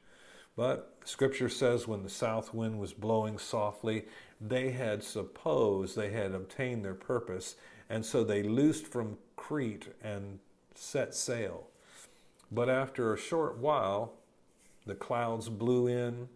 But 0.56 0.98
scripture 1.06 1.50
says 1.50 1.88
when 1.88 2.04
the 2.04 2.10
south 2.10 2.54
wind 2.54 2.80
was 2.80 2.92
blowing 2.92 3.38
softly, 3.38 4.06
they 4.42 4.72
had 4.72 5.04
supposed 5.04 5.96
they 5.96 6.10
had 6.10 6.34
obtained 6.34 6.84
their 6.84 6.96
purpose, 6.96 7.56
and 7.90 8.06
so 8.06 8.24
they 8.24 8.44
loosed 8.44 8.88
from 8.88 9.18
Crete 9.36 9.94
and 10.04 10.40
set 10.76 11.14
sail. 11.16 11.68
But 12.52 12.70
after 12.70 13.14
a 13.14 13.18
short 13.18 13.58
while, 13.58 14.14
the 14.86 14.96
clouds 14.96 15.50
blew 15.50 15.88
in, 15.88 16.30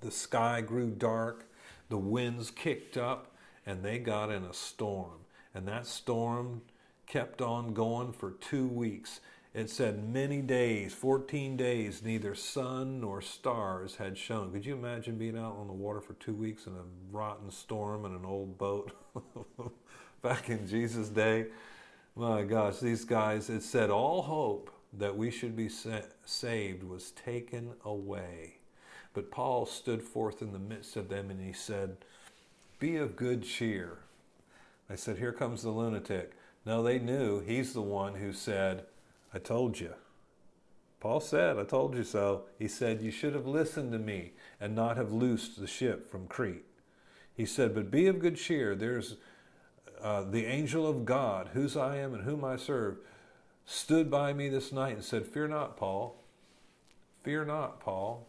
the 0.00 0.10
sky 0.10 0.60
grew 0.60 0.90
dark, 0.90 1.46
the 1.88 1.98
winds 1.98 2.50
kicked 2.50 2.96
up, 2.96 3.36
and 3.64 3.82
they 3.82 3.98
got 3.98 4.30
in 4.30 4.42
a 4.42 4.52
storm. 4.52 5.20
And 5.54 5.68
that 5.68 5.86
storm 5.86 6.62
kept 7.06 7.40
on 7.40 7.74
going 7.74 8.12
for 8.12 8.32
two 8.32 8.66
weeks. 8.66 9.20
It 9.54 9.68
said 9.68 10.08
many 10.08 10.40
days, 10.40 10.94
14 10.94 11.58
days, 11.58 12.02
neither 12.02 12.34
sun 12.34 13.00
nor 13.02 13.20
stars 13.20 13.96
had 13.96 14.16
shone. 14.16 14.50
Could 14.50 14.64
you 14.64 14.74
imagine 14.74 15.18
being 15.18 15.36
out 15.36 15.56
on 15.56 15.66
the 15.66 15.74
water 15.74 16.00
for 16.00 16.14
two 16.14 16.32
weeks 16.32 16.66
in 16.66 16.72
a 16.72 16.84
rotten 17.10 17.50
storm 17.50 18.06
in 18.06 18.12
an 18.12 18.24
old 18.24 18.56
boat 18.56 18.92
back 20.22 20.48
in 20.48 20.66
Jesus' 20.66 21.08
day? 21.08 21.46
My 22.14 22.42
gosh, 22.42 22.78
these 22.78 23.04
guys, 23.04 23.50
it 23.50 23.62
said 23.62 23.90
all 23.90 24.22
hope 24.22 24.70
that 24.92 25.16
we 25.16 25.30
should 25.30 25.56
be 25.56 25.70
saved 26.24 26.82
was 26.84 27.10
taken 27.12 27.72
away. 27.84 28.58
But 29.14 29.30
Paul 29.30 29.66
stood 29.66 30.02
forth 30.02 30.42
in 30.42 30.52
the 30.52 30.58
midst 30.58 30.96
of 30.96 31.08
them 31.08 31.30
and 31.30 31.40
he 31.40 31.52
said, 31.52 31.96
Be 32.78 32.96
of 32.96 33.16
good 33.16 33.42
cheer. 33.42 33.98
I 34.88 34.94
said, 34.94 35.18
Here 35.18 35.32
comes 35.32 35.62
the 35.62 35.70
lunatic. 35.70 36.32
No, 36.64 36.82
they 36.82 36.98
knew 36.98 37.40
he's 37.40 37.72
the 37.72 37.82
one 37.82 38.14
who 38.14 38.32
said, 38.32 38.84
I 39.34 39.38
told 39.38 39.80
you. 39.80 39.94
Paul 41.00 41.20
said, 41.20 41.58
I 41.58 41.64
told 41.64 41.96
you 41.96 42.04
so. 42.04 42.44
He 42.58 42.68
said, 42.68 43.02
You 43.02 43.10
should 43.10 43.34
have 43.34 43.46
listened 43.46 43.92
to 43.92 43.98
me 43.98 44.32
and 44.60 44.74
not 44.74 44.96
have 44.96 45.10
loosed 45.10 45.58
the 45.58 45.66
ship 45.66 46.08
from 46.08 46.28
Crete. 46.28 46.64
He 47.34 47.46
said, 47.46 47.74
But 47.74 47.90
be 47.90 48.06
of 48.06 48.18
good 48.20 48.36
cheer. 48.36 48.74
There's 48.74 49.16
uh, 50.02 50.22
the 50.22 50.46
angel 50.46 50.86
of 50.86 51.04
God, 51.04 51.50
whose 51.52 51.76
I 51.76 51.96
am 51.96 52.14
and 52.14 52.24
whom 52.24 52.44
I 52.44 52.56
serve, 52.56 52.98
stood 53.64 54.10
by 54.10 54.32
me 54.32 54.48
this 54.48 54.72
night 54.72 54.94
and 54.94 55.04
said, 55.04 55.26
Fear 55.26 55.48
not, 55.48 55.76
Paul. 55.76 56.16
Fear 57.22 57.44
not, 57.44 57.80
Paul 57.80 58.26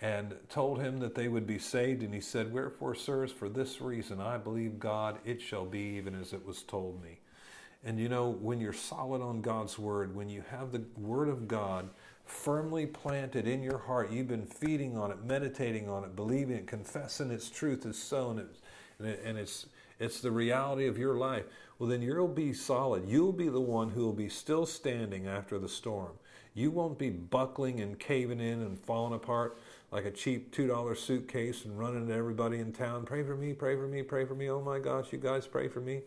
and 0.00 0.36
told 0.48 0.80
him 0.80 1.00
that 1.00 1.14
they 1.14 1.28
would 1.28 1.46
be 1.46 1.58
saved. 1.58 2.02
And 2.02 2.14
he 2.14 2.20
said, 2.20 2.52
Wherefore, 2.52 2.94
sirs, 2.94 3.32
for 3.32 3.48
this 3.48 3.80
reason 3.80 4.20
I 4.20 4.38
believe 4.38 4.78
God, 4.78 5.18
it 5.24 5.40
shall 5.40 5.64
be 5.66 5.96
even 5.96 6.14
as 6.14 6.32
it 6.32 6.46
was 6.46 6.62
told 6.62 7.02
me. 7.02 7.18
And 7.84 7.98
you 7.98 8.08
know, 8.08 8.28
when 8.28 8.60
you're 8.60 8.72
solid 8.72 9.22
on 9.22 9.40
God's 9.40 9.78
word, 9.78 10.14
when 10.14 10.28
you 10.28 10.42
have 10.50 10.72
the 10.72 10.82
word 10.96 11.28
of 11.28 11.48
God 11.48 11.88
firmly 12.24 12.86
planted 12.86 13.46
in 13.46 13.62
your 13.62 13.78
heart, 13.78 14.10
you've 14.10 14.28
been 14.28 14.46
feeding 14.46 14.96
on 14.96 15.10
it, 15.10 15.24
meditating 15.24 15.88
on 15.88 16.04
it, 16.04 16.14
believing 16.14 16.56
it, 16.56 16.66
confessing 16.66 17.30
its 17.30 17.48
truth 17.48 17.86
is 17.86 18.00
so, 18.00 18.30
and, 18.30 18.40
it, 19.08 19.20
and 19.24 19.38
it's 19.38 19.66
it's 19.98 20.20
the 20.20 20.30
reality 20.30 20.86
of 20.86 20.98
your 20.98 21.14
life. 21.14 21.44
Well, 21.78 21.88
then 21.88 22.02
you'll 22.02 22.28
be 22.28 22.52
solid. 22.52 23.08
You'll 23.08 23.32
be 23.32 23.48
the 23.48 23.60
one 23.60 23.90
who 23.90 24.04
will 24.04 24.12
be 24.12 24.28
still 24.28 24.66
standing 24.66 25.26
after 25.26 25.58
the 25.58 25.68
storm. 25.68 26.12
You 26.54 26.70
won't 26.70 26.98
be 26.98 27.10
buckling 27.10 27.80
and 27.80 27.98
caving 27.98 28.40
in 28.40 28.62
and 28.62 28.78
falling 28.80 29.14
apart 29.14 29.58
like 29.90 30.04
a 30.04 30.10
cheap 30.10 30.54
$2 30.54 30.96
suitcase 30.96 31.64
and 31.64 31.78
running 31.78 32.08
to 32.08 32.14
everybody 32.14 32.58
in 32.58 32.72
town, 32.72 33.04
pray 33.04 33.22
for 33.22 33.36
me, 33.36 33.52
pray 33.52 33.74
for 33.76 33.86
me, 33.86 34.02
pray 34.02 34.24
for 34.24 34.34
me. 34.34 34.50
Oh 34.50 34.60
my 34.60 34.78
gosh, 34.78 35.12
you 35.12 35.18
guys 35.18 35.46
pray 35.46 35.68
for 35.68 35.80
me. 35.80 36.02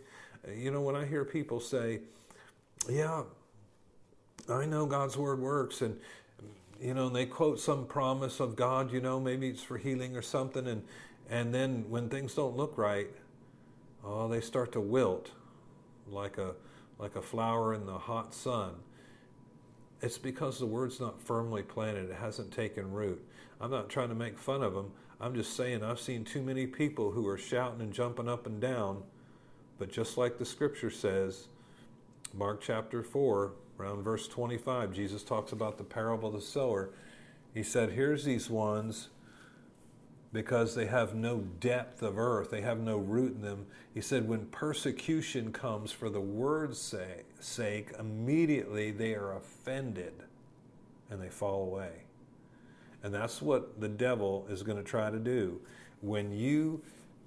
You 0.54 0.72
know, 0.72 0.82
when 0.82 0.96
I 0.96 1.06
hear 1.06 1.26
people 1.26 1.60
say, 1.60 2.02
yeah, 2.90 3.24
I 4.50 4.66
know 4.66 4.86
God's 4.86 5.18
word 5.18 5.40
works, 5.40 5.82
and 5.82 6.00
you 6.80 6.94
know, 6.94 7.08
and 7.08 7.16
they 7.16 7.28
quote 7.28 7.60
some 7.60 7.86
promise 7.86 8.40
of 8.40 8.56
God, 8.56 8.92
you 8.92 9.02
know, 9.02 9.20
maybe 9.20 9.50
it's 9.50 9.62
for 9.62 9.78
healing 9.78 10.16
or 10.18 10.22
something, 10.22 10.68
and 10.68 10.84
and 11.30 11.54
then 11.54 11.86
when 11.90 12.10
things 12.10 12.34
don't 12.34 12.58
look 12.58 12.78
right, 12.78 13.08
oh, 14.04 14.28
they 14.28 14.42
start 14.42 14.72
to 14.74 14.82
wilt 14.82 15.32
like 16.08 16.38
a 16.38 16.54
like 17.00 17.16
a 17.16 17.22
flower 17.22 17.74
in 17.74 17.86
the 17.86 17.98
hot 17.98 18.34
sun. 18.34 18.76
It's 20.02 20.20
because 20.20 20.60
the 20.60 20.68
word's 20.68 21.00
not 21.00 21.22
firmly 21.22 21.64
planted, 21.64 22.10
it 22.10 22.18
hasn't 22.18 22.52
taken 22.52 22.92
root. 22.92 23.24
I'm 23.60 23.72
not 23.72 23.90
trying 23.90 24.10
to 24.10 24.16
make 24.16 24.38
fun 24.38 24.62
of 24.62 24.74
them. 24.74 24.92
I'm 25.20 25.36
just 25.36 25.56
saying 25.56 25.84
I've 25.84 26.00
seen 26.00 26.24
too 26.24 26.42
many 26.42 26.66
people 26.66 27.12
who 27.12 27.28
are 27.28 27.38
shouting 27.38 27.82
and 27.82 27.94
jumping 27.94 28.30
up 28.30 28.46
and 28.46 28.60
down, 28.60 29.04
but 29.78 29.92
just 29.92 30.18
like 30.18 30.38
the 30.38 30.46
scripture 30.46 30.90
says, 30.90 31.48
Mark 32.34 32.62
chapter 32.62 33.04
4, 33.04 33.52
around 33.80 34.04
verse 34.04 34.28
25, 34.28 34.94
Jesus 34.94 35.24
talks 35.24 35.52
about 35.52 35.78
the 35.78 35.84
parable 35.84 36.30
of 36.30 36.36
the 36.36 36.42
sower. 36.42 36.92
He 37.54 37.62
said, 37.62 37.92
Here's 37.92 38.24
these 38.24 38.50
ones 38.50 39.10
because 40.34 40.76
they 40.76 40.86
have 40.86 41.14
no 41.14 41.40
depth 41.60 42.02
of 42.02 42.18
earth, 42.18 42.52
they 42.52 42.62
have 42.62 42.80
no 42.80 42.98
root 42.98 43.36
in 43.36 43.42
them. 43.42 43.66
He 43.94 44.02
said, 44.02 44.28
When 44.28 44.46
persecution 44.48 45.52
comes 45.52 45.92
for 45.92 46.10
the 46.10 46.22
word's 46.22 46.96
sake, 47.40 47.92
immediately 48.00 48.92
they 48.92 49.14
are 49.14 49.36
offended 49.36 50.14
and 51.10 51.22
they 51.22 51.30
fall 51.30 51.64
away. 51.64 52.04
And 53.04 53.14
that's 53.14 53.42
what 53.42 53.82
the 53.82 53.90
devil 53.90 54.46
is 54.50 54.64
going 54.64 54.78
to 54.78 54.84
try 54.84 55.10
to 55.10 55.20
do. 55.20 55.60
When 56.02 56.32
you 56.32 56.82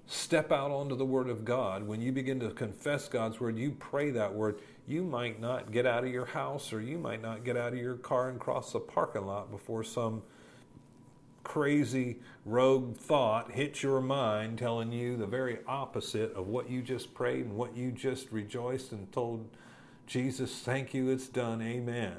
step 0.07 0.51
out 0.51 0.71
onto 0.71 0.95
the 0.95 1.05
Word 1.05 1.29
of 1.29 1.45
God, 1.45 1.85
when 1.85 2.01
you 2.01 2.11
begin 2.11 2.39
to 2.39 2.51
confess 2.51 3.07
God's 3.07 3.39
Word, 3.39 3.57
you 3.57 3.71
pray 3.71 4.11
that 4.11 4.33
Word, 4.33 4.59
you 4.87 5.03
might 5.03 5.39
not 5.39 5.71
get 5.71 5.85
out 5.85 6.03
of 6.03 6.11
your 6.11 6.25
house 6.25 6.71
or 6.71 6.81
you 6.81 6.97
might 6.97 7.21
not 7.21 7.43
get 7.43 7.57
out 7.57 7.73
of 7.73 7.79
your 7.79 7.95
car 7.95 8.29
and 8.29 8.39
cross 8.39 8.71
the 8.71 8.79
parking 8.79 9.25
lot 9.25 9.51
before 9.51 9.83
some 9.83 10.21
crazy 11.45 12.17
rogue 12.43 12.97
thought 12.97 13.51
hits 13.51 13.81
your 13.81 14.01
mind 14.01 14.57
telling 14.57 14.91
you 14.91 15.15
the 15.15 15.27
very 15.27 15.59
opposite 15.67 16.33
of 16.33 16.47
what 16.47 16.69
you 16.69 16.81
just 16.81 17.13
prayed 17.13 17.45
and 17.45 17.55
what 17.55 17.77
you 17.77 17.91
just 17.91 18.29
rejoiced 18.31 18.91
and 18.91 19.09
told 19.13 19.47
Jesus, 20.07 20.59
thank 20.59 20.93
you, 20.93 21.09
it's 21.09 21.29
done, 21.29 21.61
amen. 21.61 22.17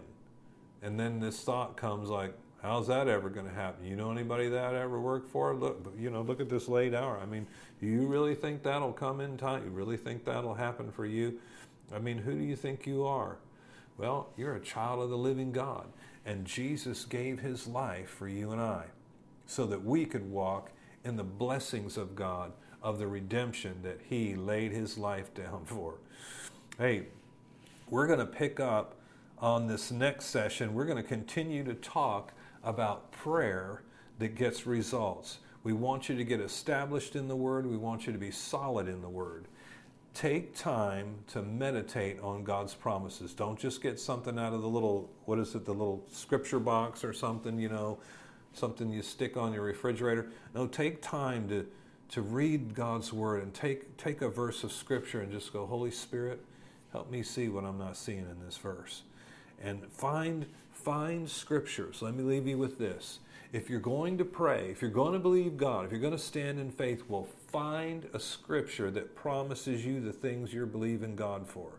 And 0.81 0.99
then 0.99 1.21
this 1.21 1.41
thought 1.41 1.77
comes 1.77 2.09
like, 2.09 2.33
how's 2.63 2.87
that 2.87 3.09
ever 3.09 3.29
going 3.29 3.47
to 3.47 3.53
happen? 3.53 3.85
You 3.85 3.97
know 3.97 4.11
anybody 4.11 4.49
that 4.49 4.75
ever 4.75 4.99
worked 4.99 5.29
for? 5.29 5.55
Look, 5.55 5.93
you 5.99 6.11
know, 6.11 6.23
look 6.23 6.41
at 6.41 6.49
this 6.49 6.69
late 6.69 6.95
hour. 6.95 7.19
I 7.21 7.27
mean, 7.27 7.47
you 7.81 8.07
really 8.07 8.35
think 8.35 8.63
that'll 8.63 8.93
come 8.93 9.21
in 9.21 9.37
time? 9.37 9.65
You 9.65 9.71
really 9.71 9.97
think 9.97 10.25
that'll 10.25 10.55
happen 10.55 10.91
for 10.91 11.05
you? 11.05 11.39
I 11.95 11.99
mean, 11.99 12.19
who 12.19 12.33
do 12.33 12.45
you 12.45 12.57
think 12.57 12.87
you 12.87 13.05
are? 13.05 13.37
Well, 13.99 14.31
you're 14.37 14.55
a 14.55 14.61
child 14.61 15.03
of 15.03 15.11
the 15.11 15.19
living 15.19 15.53
God, 15.53 15.87
and 16.25 16.45
Jesus 16.45 17.05
gave 17.05 17.41
his 17.41 17.67
life 17.67 18.09
for 18.09 18.29
you 18.29 18.53
and 18.53 18.61
I 18.61 18.87
so 19.47 19.67
that 19.67 19.85
we 19.85 20.05
could 20.05 20.31
walk 20.31 20.71
in 21.05 21.17
the 21.17 21.25
blessings 21.25 21.97
of 21.97 22.17
God, 22.17 22.53
of 22.83 22.99
the 22.99 23.07
redemption 23.07 23.77
that 23.83 24.01
he 24.09 24.35
laid 24.35 24.73
his 24.73 24.99
life 24.99 25.33
down 25.35 25.63
for. 25.67 25.95
Hey, 26.79 27.07
we're 27.89 28.07
going 28.07 28.19
to 28.19 28.27
pick 28.27 28.61
up 28.61 28.97
on 29.39 29.67
this 29.67 29.91
next 29.91 30.27
session. 30.27 30.75
We're 30.75 30.87
going 30.87 31.03
to 31.03 31.09
continue 31.09 31.63
to 31.65 31.75
talk 31.75 32.33
about 32.65 33.13
prayer 33.13 33.83
that 34.19 34.35
gets 34.35 34.67
results. 34.67 35.39
We 35.63 35.73
want 35.73 36.09
you 36.09 36.17
to 36.17 36.25
get 36.25 36.41
established 36.41 37.17
in 37.17 37.29
the 37.29 37.37
Word. 37.37 37.67
We 37.67 37.77
want 37.77 38.07
you 38.07 38.13
to 38.13 38.19
be 38.19 38.31
solid 38.31 38.89
in 38.89 39.03
the 39.03 39.09
Word. 39.09 39.47
Take 40.15 40.57
time 40.57 41.17
to 41.29 41.43
meditate 41.43 42.19
on 42.21 42.43
God's 42.43 42.75
promises. 42.75 43.35
Don't 43.35 43.59
just 43.59 43.83
get 43.83 44.01
something 44.01 44.39
out 44.39 44.55
of 44.55 44.63
the 44.63 44.69
little, 44.69 45.11
what 45.27 45.39
is 45.39 45.55
it, 45.55 45.65
the 45.65 45.73
little 45.73 46.05
scripture 46.11 46.59
box 46.59 47.05
or 47.05 47.13
something, 47.13 47.59
you 47.59 47.69
know, 47.69 47.99
something 48.57 48.91
you 48.91 49.03
stick 49.03 49.37
on 49.37 49.53
your 49.53 49.63
refrigerator. 49.63 50.29
No, 50.55 50.67
take 50.67 51.03
time 51.03 51.49
to, 51.49 51.67
to 52.11 52.23
read 52.23 52.75
God's 52.75 53.13
Word 53.13 53.43
and 53.43 53.53
take, 53.53 53.97
take 53.97 54.23
a 54.23 54.29
verse 54.29 54.65
of 54.65 54.73
Scripture 54.73 55.21
and 55.21 55.33
just 55.33 55.53
go, 55.53 55.67
Holy 55.67 55.91
Spirit, 55.91 56.41
help 56.93 57.11
me 57.11 57.23
see 57.23 57.49
what 57.49 57.65
I'm 57.65 57.79
not 57.79 57.97
seeing 57.97 58.21
in 58.21 58.45
this 58.45 58.57
verse. 58.57 59.03
And 59.63 59.83
find, 59.91 60.47
find 60.73 61.29
scriptures. 61.29 62.03
Let 62.03 62.15
me 62.15 62.23
leave 62.23 62.47
you 62.47 62.59
with 62.59 62.79
this 62.79 63.21
if 63.53 63.71
you're 63.71 63.81
going 63.81 64.19
to 64.19 64.25
pray, 64.25 64.69
if 64.71 64.83
you're 64.83 64.91
going 64.91 65.13
to 65.13 65.19
believe 65.19 65.57
God, 65.57 65.87
if 65.87 65.91
you're 65.91 66.01
going 66.01 66.13
to 66.13 66.19
stand 66.19 66.59
in 66.59 66.71
faith, 66.71 67.05
well, 67.09 67.27
find 67.51 68.09
a 68.13 68.21
scripture 68.21 68.91
that 68.91 69.15
promises 69.15 69.85
you 69.85 70.01
the 70.01 70.13
things 70.13 70.53
you're 70.53 70.67
believing 70.67 71.17
God 71.17 71.49
for. 71.49 71.71